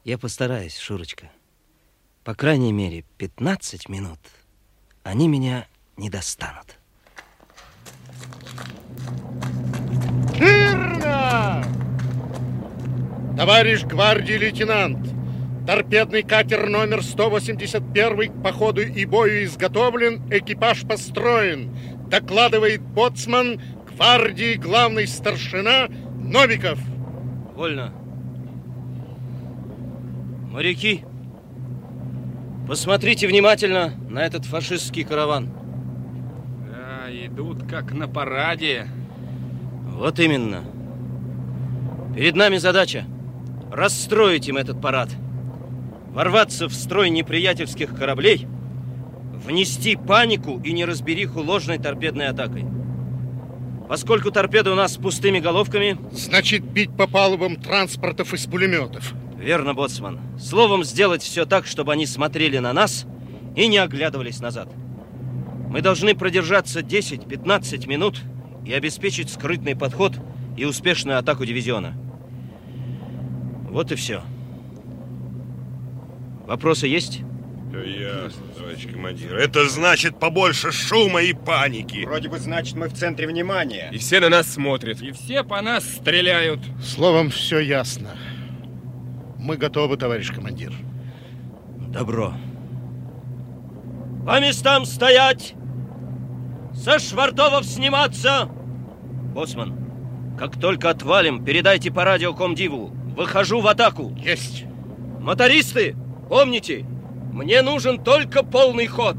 Я 0.04 0.16
постараюсь, 0.16 0.78
Шурочка. 0.78 1.30
По 2.24 2.34
крайней 2.34 2.72
мере, 2.72 3.04
15 3.18 3.90
минут 3.90 4.18
они 5.02 5.28
меня 5.28 5.68
не 5.98 6.08
достанут. 6.08 6.78
Мирно! 10.40 11.62
Товарищ 13.36 13.82
гвардии 13.82 14.32
лейтенант, 14.32 15.06
торпедный 15.66 16.22
катер 16.22 16.70
номер 16.70 17.02
181 17.02 18.32
к 18.32 18.42
походу 18.42 18.80
и 18.80 19.04
бою 19.04 19.44
изготовлен, 19.44 20.22
экипаж 20.30 20.86
построен. 20.88 21.76
Докладывает 22.08 22.80
боцман 22.80 23.60
гвардии 24.02 24.54
главный 24.54 25.06
старшина 25.06 25.86
Новиков. 26.18 26.76
Вольно. 27.54 27.92
Моряки, 30.50 31.04
посмотрите 32.66 33.28
внимательно 33.28 33.92
на 34.10 34.18
этот 34.18 34.44
фашистский 34.44 35.04
караван. 35.04 35.50
Да, 36.68 37.12
идут 37.12 37.62
как 37.70 37.92
на 37.92 38.08
параде. 38.08 38.88
Вот 39.92 40.18
именно. 40.18 40.64
Перед 42.16 42.34
нами 42.34 42.56
задача 42.56 43.04
расстроить 43.70 44.48
им 44.48 44.56
этот 44.56 44.80
парад, 44.80 45.10
ворваться 46.10 46.66
в 46.66 46.74
строй 46.74 47.08
неприятельских 47.08 47.94
кораблей, 47.94 48.48
внести 49.46 49.94
панику 49.94 50.60
и 50.64 50.72
неразбериху 50.72 51.40
ложной 51.40 51.78
торпедной 51.78 52.26
атакой. 52.26 52.66
Поскольку 53.88 54.30
торпеды 54.30 54.70
у 54.70 54.74
нас 54.74 54.94
с 54.94 54.96
пустыми 54.96 55.38
головками... 55.38 55.98
Значит, 56.12 56.64
бить 56.64 56.96
по 56.96 57.06
палубам 57.06 57.56
транспортов 57.56 58.32
из 58.32 58.46
пулеметов. 58.46 59.12
Верно, 59.36 59.74
боцман. 59.74 60.20
Словом, 60.38 60.84
сделать 60.84 61.22
все 61.22 61.44
так, 61.44 61.66
чтобы 61.66 61.92
они 61.92 62.06
смотрели 62.06 62.58
на 62.58 62.72
нас 62.72 63.06
и 63.56 63.66
не 63.66 63.78
оглядывались 63.78 64.40
назад. 64.40 64.68
Мы 65.68 65.80
должны 65.80 66.14
продержаться 66.14 66.80
10-15 66.80 67.88
минут 67.88 68.20
и 68.64 68.72
обеспечить 68.72 69.30
скрытный 69.30 69.74
подход 69.74 70.14
и 70.56 70.64
успешную 70.64 71.18
атаку 71.18 71.44
дивизиона. 71.44 71.94
Вот 73.68 73.90
и 73.90 73.94
все. 73.94 74.22
Вопросы 76.46 76.86
есть? 76.86 77.22
Ясно, 77.72 78.42
товарищ 78.56 78.86
командир. 78.86 79.34
Это 79.34 79.66
значит 79.68 80.18
побольше 80.18 80.72
шума 80.72 81.22
и 81.22 81.32
паники. 81.32 82.04
Вроде 82.04 82.28
бы 82.28 82.38
значит 82.38 82.76
мы 82.76 82.88
в 82.88 82.92
центре 82.92 83.26
внимания. 83.26 83.88
И 83.92 83.98
все 83.98 84.20
на 84.20 84.28
нас 84.28 84.46
смотрят. 84.46 85.00
И 85.00 85.10
все 85.12 85.42
по 85.42 85.60
нас 85.62 85.84
стреляют. 85.84 86.60
Словом, 86.82 87.30
все 87.30 87.60
ясно. 87.60 88.10
Мы 89.38 89.56
готовы, 89.56 89.96
товарищ 89.96 90.30
командир. 90.30 90.72
Добро. 91.88 92.34
По 94.26 94.38
местам 94.38 94.84
стоять! 94.84 95.54
Со 96.74 96.98
швартовов 96.98 97.64
сниматься! 97.64 98.48
Боцман, 99.34 99.74
как 100.38 100.60
только 100.60 100.90
отвалим, 100.90 101.44
передайте 101.44 101.90
по 101.90 102.04
радио 102.04 102.34
комдиву. 102.34 102.88
Выхожу 103.16 103.60
в 103.60 103.66
атаку. 103.66 104.14
Есть. 104.16 104.64
Мотористы, 105.20 105.96
помните, 106.28 106.86
мне 107.32 107.62
нужен 107.62 108.02
только 108.02 108.44
полный 108.44 108.86
ход. 108.86 109.16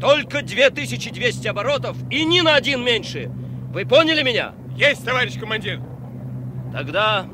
Только 0.00 0.42
2200 0.42 1.48
оборотов 1.48 1.96
и 2.10 2.24
ни 2.24 2.40
на 2.40 2.56
один 2.56 2.84
меньше. 2.84 3.30
Вы 3.72 3.86
поняли 3.86 4.22
меня? 4.22 4.52
Есть, 4.76 5.04
товарищ 5.04 5.38
командир. 5.38 5.80
Тогда 6.72 7.26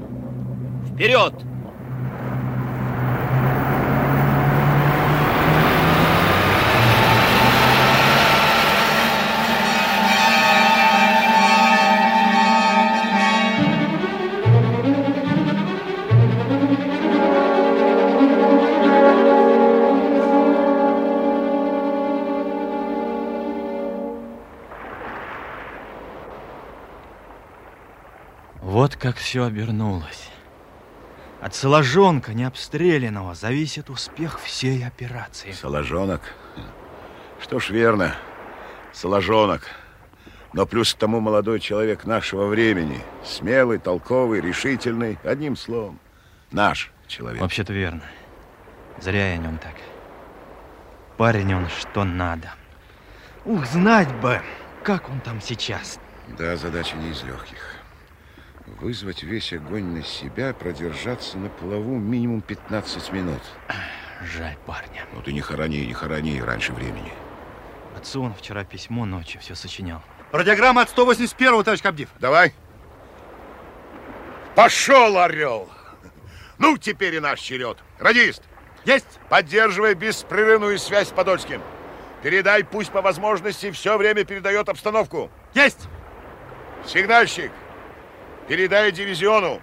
вперед! 0.95 1.35
Как 29.11 29.19
все 29.19 29.45
обернулось. 29.45 30.31
От 31.41 31.53
соложонка 31.57 32.33
необстрелянного 32.33 33.35
зависит 33.35 33.91
успех 33.91 34.39
всей 34.39 34.87
операции. 34.87 35.51
Соложонок? 35.51 36.21
Что 37.41 37.59
ж, 37.59 37.71
верно. 37.71 38.15
Соложонок. 38.93 39.63
Но 40.53 40.65
плюс 40.65 40.95
к 40.95 40.99
тому 40.99 41.19
молодой 41.19 41.59
человек 41.59 42.05
нашего 42.05 42.47
времени. 42.47 43.01
Смелый, 43.25 43.79
толковый, 43.79 44.41
решительный. 44.41 45.19
Одним 45.25 45.57
словом, 45.57 45.99
наш 46.53 46.93
человек. 47.09 47.41
Вообще-то 47.41 47.73
верно. 47.73 48.05
Зря 49.01 49.33
я 49.33 49.35
о 49.35 49.39
нем 49.39 49.59
так. 49.59 49.75
Парень 51.17 51.53
он 51.53 51.67
что 51.81 52.05
надо. 52.05 52.53
Ух, 53.45 53.67
знать 53.67 54.15
бы, 54.21 54.41
как 54.85 55.09
он 55.09 55.19
там 55.19 55.41
сейчас. 55.41 55.99
Да, 56.39 56.57
задача 56.57 56.97
не 56.97 57.11
из 57.11 57.25
легких. 57.25 57.70
Вызвать 58.79 59.23
весь 59.23 59.53
огонь 59.53 59.97
на 59.97 60.03
себя, 60.03 60.55
продержаться 60.55 61.39
на 61.39 61.49
плаву 61.49 61.99
минимум 61.99 62.41
15 62.41 63.13
минут. 63.13 63.43
Жаль 64.23 64.57
парня. 64.67 65.07
Ну 65.13 65.23
ты 65.23 65.33
не 65.33 65.41
хорони, 65.41 65.87
не 65.87 65.93
хорони 65.93 66.41
раньше 66.41 66.73
времени. 66.73 67.13
Отцу 67.97 68.23
он 68.23 68.35
вчера 68.35 68.65
письмо 68.65 69.05
ночью 69.05 69.41
все 69.41 69.55
сочинял. 69.55 70.03
Радиограмма 70.31 70.83
от 70.83 70.97
181-го, 70.97 71.63
товарищ 71.63 71.83
Кабдив. 71.83 72.09
Давай. 72.21 72.55
Пошел, 74.55 75.19
орел! 75.19 75.69
Ну, 76.59 76.77
теперь 76.77 77.15
и 77.15 77.21
наш 77.21 77.41
черед. 77.41 77.79
Радист! 77.99 78.43
Есть! 78.85 79.19
Поддерживай 79.29 79.95
беспрерывную 79.95 80.79
связь 80.79 81.09
с 81.09 81.13
Подольским. 81.13 81.63
Передай, 82.23 82.63
пусть 82.65 82.93
по 82.93 83.01
возможности 83.01 83.71
все 83.71 83.97
время 83.97 84.25
передает 84.25 84.69
обстановку. 84.69 85.31
Есть! 85.55 85.89
Сигнальщик, 86.87 87.51
передай 88.51 88.91
дивизиону. 88.91 89.63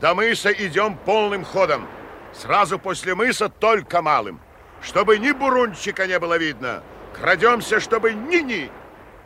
До 0.00 0.14
мыса 0.14 0.50
идем 0.50 0.96
полным 0.96 1.44
ходом. 1.44 1.86
Сразу 2.32 2.78
после 2.78 3.14
мыса 3.14 3.50
только 3.50 4.00
малым. 4.00 4.40
Чтобы 4.80 5.18
ни 5.18 5.32
бурунчика 5.32 6.06
не 6.06 6.18
было 6.18 6.38
видно. 6.38 6.82
Крадемся, 7.12 7.78
чтобы 7.78 8.14
ни-ни. 8.14 8.70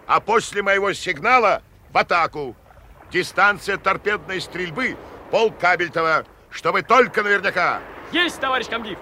А 0.09 0.19
после 0.19 0.63
моего 0.63 0.93
сигнала 0.93 1.63
в 1.93 1.99
атаку. 1.99 2.57
Дистанция 3.13 3.77
торпедной 3.77 4.41
стрельбы 4.41 4.97
пол 5.31 5.53
Кабельтова, 5.53 6.25
чтобы 6.51 6.83
только 6.83 7.23
наверняка. 7.23 7.79
Есть, 8.11 8.41
товарищ 8.41 8.67
комдив! 8.67 8.99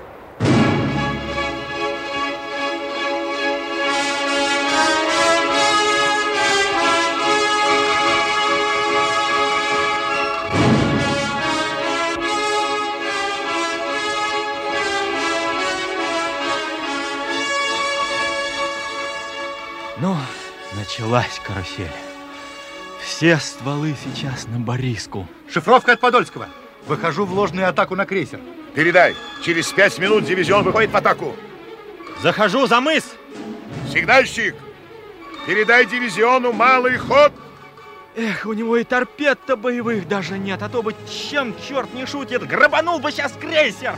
Ну, 20.01 20.17
началась 20.77 21.41
карусель. 21.45 21.91
Все 23.01 23.37
стволы 23.39 23.97
сейчас 24.05 24.47
на 24.47 24.61
Бориску. 24.61 25.27
Шифровка 25.53 25.93
от 25.93 26.01
Подольского. 26.01 26.49
Выхожу 26.87 27.27
в 27.27 27.33
ложную 27.33 27.69
атаку 27.69 27.97
на 27.97 28.07
крейсер. 28.07 28.39
Передай, 28.75 29.17
через 29.43 29.73
пять 29.73 29.99
минут 29.99 30.25
дивизион 30.25 30.63
выходит 30.63 30.93
в 30.93 30.97
атаку. 30.97 31.35
Захожу 32.23 32.67
за 32.69 32.81
мыс. 32.81 33.05
Сигнальщик, 33.93 34.55
передай 35.47 35.85
дивизиону 35.85 36.53
малый 36.53 36.97
ход. 36.97 37.33
Эх, 38.15 38.47
у 38.47 38.53
него 38.53 38.77
и 38.77 38.85
торпед-то 38.85 39.57
боевых 39.57 40.07
даже 40.07 40.39
нет, 40.39 40.63
а 40.63 40.69
то 40.69 40.83
бы 40.83 40.95
чем 41.31 41.55
черт 41.67 41.93
не 41.95 42.07
шутит, 42.07 42.47
грабанул 42.47 43.01
бы 43.01 43.11
сейчас 43.11 43.33
крейсер. 43.33 43.97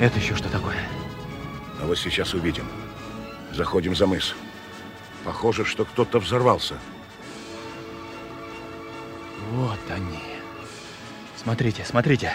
Это 0.00 0.18
еще 0.18 0.34
что 0.34 0.48
такое? 0.50 0.87
Вот 1.88 1.96
сейчас 1.96 2.34
увидим. 2.34 2.68
Заходим 3.50 3.96
за 3.96 4.06
мыс. 4.06 4.34
Похоже, 5.24 5.64
что 5.64 5.86
кто-то 5.86 6.18
взорвался. 6.18 6.74
Вот 9.52 9.78
они. 9.88 10.20
Смотрите, 11.34 11.86
смотрите. 11.86 12.34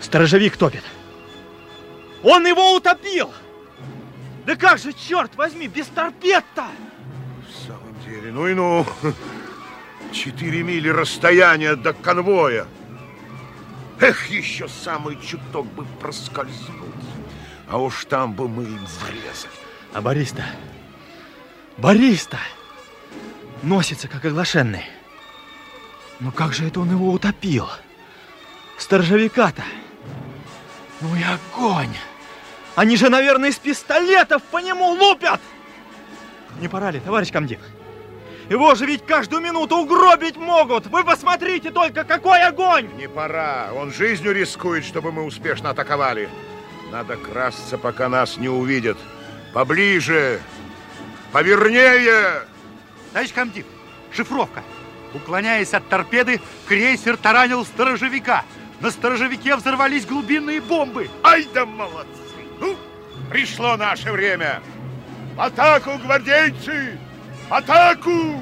Сторожевик 0.00 0.56
топит. 0.56 0.82
Он 2.22 2.46
его 2.46 2.74
утопил! 2.74 3.30
Да 4.46 4.56
как 4.56 4.78
же, 4.78 4.94
черт 4.94 5.36
возьми, 5.36 5.68
без 5.68 5.88
торпед-то! 5.88 6.64
В 7.46 7.66
самом 7.66 7.94
деле, 8.06 8.32
ну 8.32 8.48
и 8.48 8.54
ну. 8.54 8.86
Четыре 10.12 10.62
мили 10.62 10.88
расстояния 10.88 11.76
до 11.76 11.92
конвоя. 11.92 12.66
Эх, 14.00 14.30
еще 14.30 14.66
самый 14.66 15.20
чуток 15.20 15.66
бы 15.66 15.84
проскользнуть. 16.00 17.09
А 17.70 17.78
уж 17.78 18.04
там 18.06 18.32
бы 18.32 18.48
мы 18.48 18.64
им 18.64 18.84
врезали. 19.00 19.52
А 19.94 20.00
Борис-то, 20.00 20.44
Борис-то 21.76 22.38
носится, 23.62 24.08
как 24.08 24.24
оглашенный. 24.24 24.84
Ну 26.18 26.32
как 26.32 26.52
же 26.52 26.66
это 26.66 26.80
он 26.80 26.90
его 26.90 27.12
утопил? 27.12 27.68
Сторожевика-то. 28.76 29.62
Ну 31.00 31.14
и 31.14 31.22
огонь! 31.22 31.94
Они 32.74 32.96
же, 32.96 33.08
наверное, 33.08 33.50
из 33.50 33.56
пистолетов 33.56 34.42
по 34.42 34.58
нему 34.58 34.88
лупят! 34.90 35.40
Не 36.60 36.68
пора 36.68 36.90
ли, 36.90 36.98
товарищ 36.98 37.30
комдив? 37.30 37.60
Его 38.48 38.74
же 38.74 38.84
ведь 38.84 39.06
каждую 39.06 39.42
минуту 39.42 39.76
угробить 39.76 40.36
могут! 40.36 40.86
Вы 40.86 41.04
посмотрите 41.04 41.70
только, 41.70 42.02
какой 42.02 42.42
огонь! 42.42 42.90
Не 42.96 43.08
пора. 43.08 43.70
Он 43.74 43.92
жизнью 43.92 44.32
рискует, 44.32 44.84
чтобы 44.84 45.12
мы 45.12 45.22
успешно 45.22 45.70
атаковали. 45.70 46.28
Надо 46.90 47.16
красться, 47.16 47.78
пока 47.78 48.08
нас 48.08 48.36
не 48.36 48.48
увидят. 48.48 48.98
Поближе! 49.52 50.40
Повернее! 51.32 52.42
Товарищ 53.12 53.32
комдив, 53.32 53.66
шифровка. 54.12 54.62
Уклоняясь 55.14 55.74
от 55.74 55.88
торпеды, 55.88 56.40
крейсер 56.66 57.16
таранил 57.16 57.64
сторожевика. 57.64 58.44
На 58.80 58.90
сторожевике 58.90 59.56
взорвались 59.56 60.06
глубинные 60.06 60.60
бомбы. 60.60 61.10
Ай 61.22 61.46
да 61.52 61.66
молодцы! 61.66 62.08
Ну, 62.58 62.76
пришло 63.30 63.76
наше 63.76 64.10
время! 64.12 64.62
В 65.36 65.40
атаку, 65.40 65.98
гвардейцы! 65.98 66.98
В 67.48 67.54
атаку! 67.54 68.40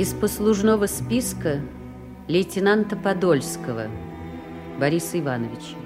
Из 0.00 0.14
послужного 0.14 0.86
списка 0.86 1.60
лейтенанта 2.26 2.96
Подольского 2.96 3.88
Бориса 4.78 5.20
Ивановича. 5.20 5.76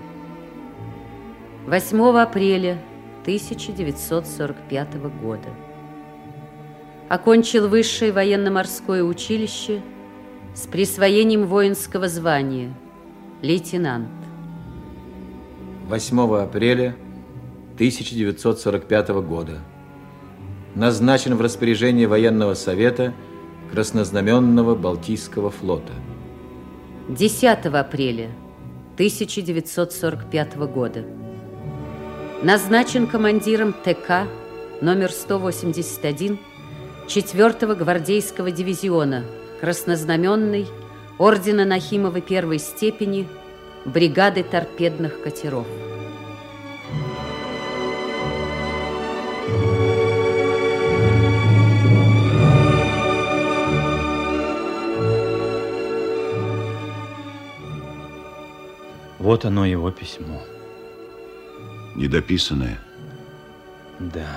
8 1.66 2.18
апреля 2.20 2.78
1945 3.22 4.94
года. 5.20 5.48
Окончил 7.08 7.66
высшее 7.66 8.12
военно-морское 8.12 9.02
училище 9.02 9.82
с 10.54 10.68
присвоением 10.68 11.48
воинского 11.48 12.06
звания 12.06 12.72
лейтенант. 13.42 14.06
8 15.88 16.36
апреля 16.36 16.94
1945 17.74 19.08
года. 19.26 19.58
Назначен 20.76 21.34
в 21.34 21.40
распоряжение 21.40 22.06
военного 22.06 22.54
совета 22.54 23.12
Краснознаменного 23.72 24.74
Балтийского 24.74 25.50
флота. 25.50 25.92
10 27.08 27.66
апреля 27.66 28.30
1945 28.94 30.56
года. 30.56 31.04
Назначен 32.42 33.06
командиром 33.06 33.72
ТК 33.72 34.26
номер 34.80 35.10
181 35.10 36.38
4-го 37.06 37.74
гвардейского 37.74 38.50
дивизиона 38.50 39.24
Краснознаменной 39.60 40.66
ордена 41.18 41.64
Нахимова 41.64 42.20
первой 42.20 42.58
степени 42.58 43.26
бригады 43.84 44.42
торпедных 44.42 45.22
катеров. 45.22 45.66
Вот 59.24 59.46
оно 59.46 59.64
его 59.64 59.90
письмо. 59.90 60.42
Недописанное? 61.94 62.78
Да. 63.98 64.28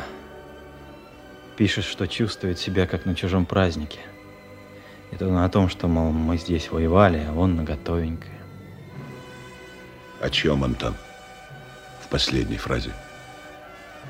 Пишет, 1.58 1.84
что 1.84 2.08
чувствует 2.08 2.58
себя 2.58 2.88
как 2.88 3.04
на 3.04 3.14
чужом 3.14 3.46
празднике. 3.46 4.00
Это 5.12 5.28
он 5.28 5.40
о 5.40 5.50
том, 5.50 5.68
что, 5.68 5.90
мол, 5.90 6.14
мы 6.14 6.38
здесь 6.38 6.72
воевали, 6.72 7.22
а 7.28 7.34
он 7.34 7.58
наготовенькое. 7.58 8.40
О 10.22 10.30
чем 10.30 10.64
он 10.64 10.74
там? 10.74 10.96
В 12.02 12.08
последней 12.08 12.56
фразе. 12.56 12.94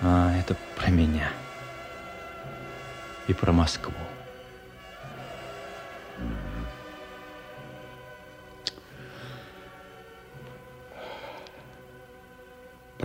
А, 0.03 0.31
это 0.37 0.55
про 0.75 0.91
меня. 0.91 1.31
И 3.27 3.33
про 3.33 3.51
Москву. 3.51 3.95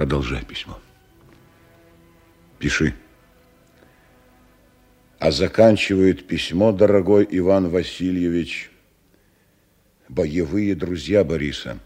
Продолжай 0.02 0.44
письмо. 0.44 0.80
Пиши. 2.58 2.92
А 5.20 5.30
заканчивает 5.30 6.26
письмо, 6.26 6.72
дорогой 6.72 7.24
Иван 7.30 7.68
Васильевич, 7.68 8.72
боевые 10.08 10.74
друзья 10.74 11.22
Бориса, 11.22 11.78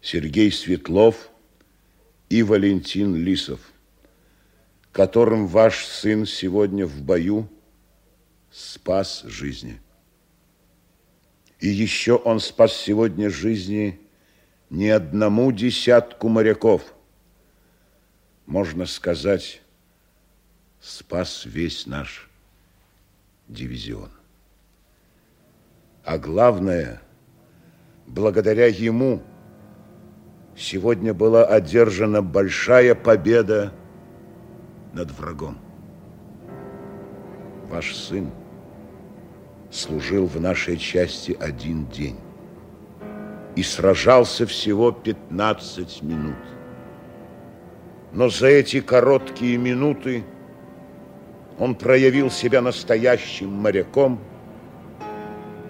Сергей 0.00 0.52
Светлов 0.52 1.30
и 2.28 2.44
Валентин 2.44 3.16
Лисов, 3.16 3.58
которым 4.92 5.48
ваш 5.48 5.84
сын 5.86 6.26
сегодня 6.26 6.86
в 6.86 7.02
бою 7.02 7.48
спас 8.52 9.24
жизни. 9.24 9.80
И 11.58 11.66
еще 11.66 12.14
он 12.14 12.38
спас 12.38 12.72
сегодня 12.72 13.30
жизни 13.30 13.98
ни 14.70 14.86
одному 14.86 15.50
десятку 15.50 16.28
моряков. 16.28 16.94
Можно 18.46 18.86
сказать, 18.86 19.62
спас 20.80 21.44
весь 21.44 21.86
наш 21.86 22.28
дивизион. 23.48 24.10
А 26.04 26.18
главное, 26.18 27.02
благодаря 28.06 28.66
ему 28.66 29.22
сегодня 30.56 31.14
была 31.14 31.44
одержана 31.44 32.22
большая 32.22 32.94
победа 32.94 33.72
над 34.92 35.10
врагом. 35.12 35.58
Ваш 37.68 37.94
сын 37.94 38.30
служил 39.70 40.26
в 40.26 40.40
нашей 40.40 40.76
части 40.76 41.36
один 41.38 41.86
день 41.86 42.18
и 43.54 43.62
сражался 43.62 44.46
всего 44.46 44.90
15 44.90 46.02
минут. 46.02 46.36
Но 48.12 48.28
за 48.28 48.48
эти 48.48 48.80
короткие 48.80 49.56
минуты 49.56 50.24
он 51.58 51.74
проявил 51.74 52.30
себя 52.30 52.60
настоящим 52.60 53.50
моряком, 53.50 54.18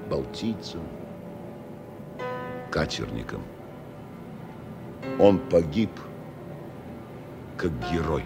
балтийцем, 0.09 0.80
катерником. 2.70 3.43
Он 5.18 5.38
погиб 5.38 5.91
как 7.57 7.72
герой. 7.93 8.24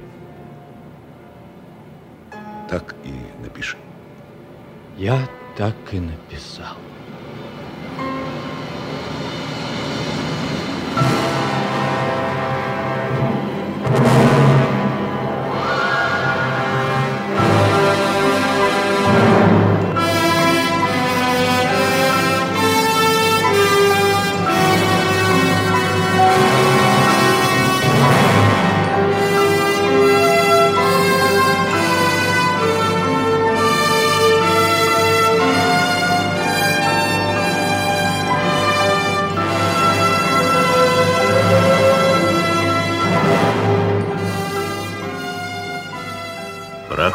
Так 2.70 2.94
и 3.04 3.12
напиши. 3.42 3.76
Я 4.96 5.28
так 5.56 5.74
и 5.92 5.98
написал. 5.98 6.76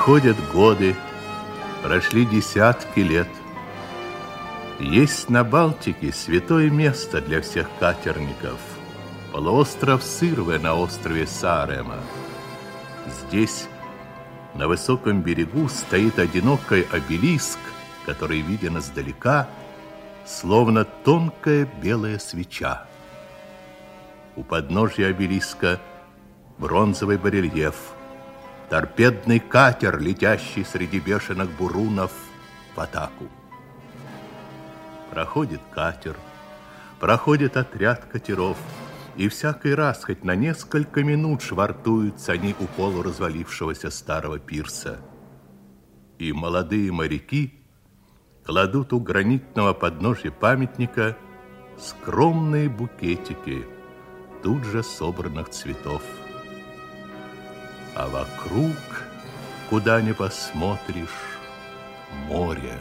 Проходят 0.09 0.37
годы, 0.51 0.95
прошли 1.83 2.25
десятки 2.25 3.01
лет. 3.01 3.27
Есть 4.79 5.29
на 5.29 5.43
Балтике 5.43 6.11
святое 6.11 6.71
место 6.71 7.21
для 7.21 7.41
всех 7.41 7.67
катерников. 7.79 8.59
Полуостров 9.31 10.01
Сырве 10.01 10.57
на 10.57 10.73
острове 10.73 11.27
Сарема. 11.27 11.99
Здесь, 13.05 13.67
на 14.55 14.67
высоком 14.67 15.21
берегу, 15.21 15.69
стоит 15.69 16.17
одинокий 16.17 16.87
обелиск, 16.91 17.59
который 18.07 18.41
виден 18.41 18.79
издалека, 18.79 19.47
словно 20.25 20.85
тонкая 20.85 21.69
белая 21.83 22.17
свеча. 22.17 22.87
У 24.35 24.41
подножья 24.41 25.09
обелиска 25.09 25.79
бронзовый 26.57 27.19
барельеф– 27.19 27.75
торпедный 28.69 29.39
катер, 29.39 29.99
летящий 29.99 30.63
среди 30.63 30.99
бешеных 30.99 31.49
бурунов 31.57 32.11
в 32.75 32.79
атаку. 32.79 33.27
Проходит 35.09 35.61
катер, 35.71 36.15
проходит 36.99 37.57
отряд 37.57 38.05
катеров, 38.05 38.57
и 39.15 39.27
всякий 39.27 39.73
раз, 39.73 40.03
хоть 40.03 40.23
на 40.23 40.35
несколько 40.35 41.03
минут, 41.03 41.41
швартуются 41.41 42.33
они 42.33 42.55
у 42.59 42.65
полуразвалившегося 42.65 43.89
старого 43.89 44.39
пирса. 44.39 44.99
И 46.19 46.31
молодые 46.31 46.91
моряки 46.91 47.55
кладут 48.45 48.93
у 48.93 48.99
гранитного 48.99 49.73
подножья 49.73 50.31
памятника 50.31 51.17
скромные 51.79 52.69
букетики 52.69 53.65
тут 54.43 54.63
же 54.63 54.83
собранных 54.83 55.49
цветов 55.49 56.03
а 57.95 58.07
вокруг, 58.07 58.75
куда 59.69 60.01
ни 60.01 60.11
посмотришь, 60.11 61.09
море, 62.27 62.79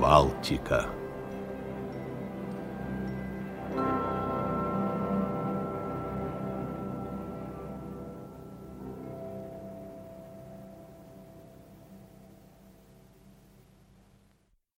Балтика. 0.00 0.86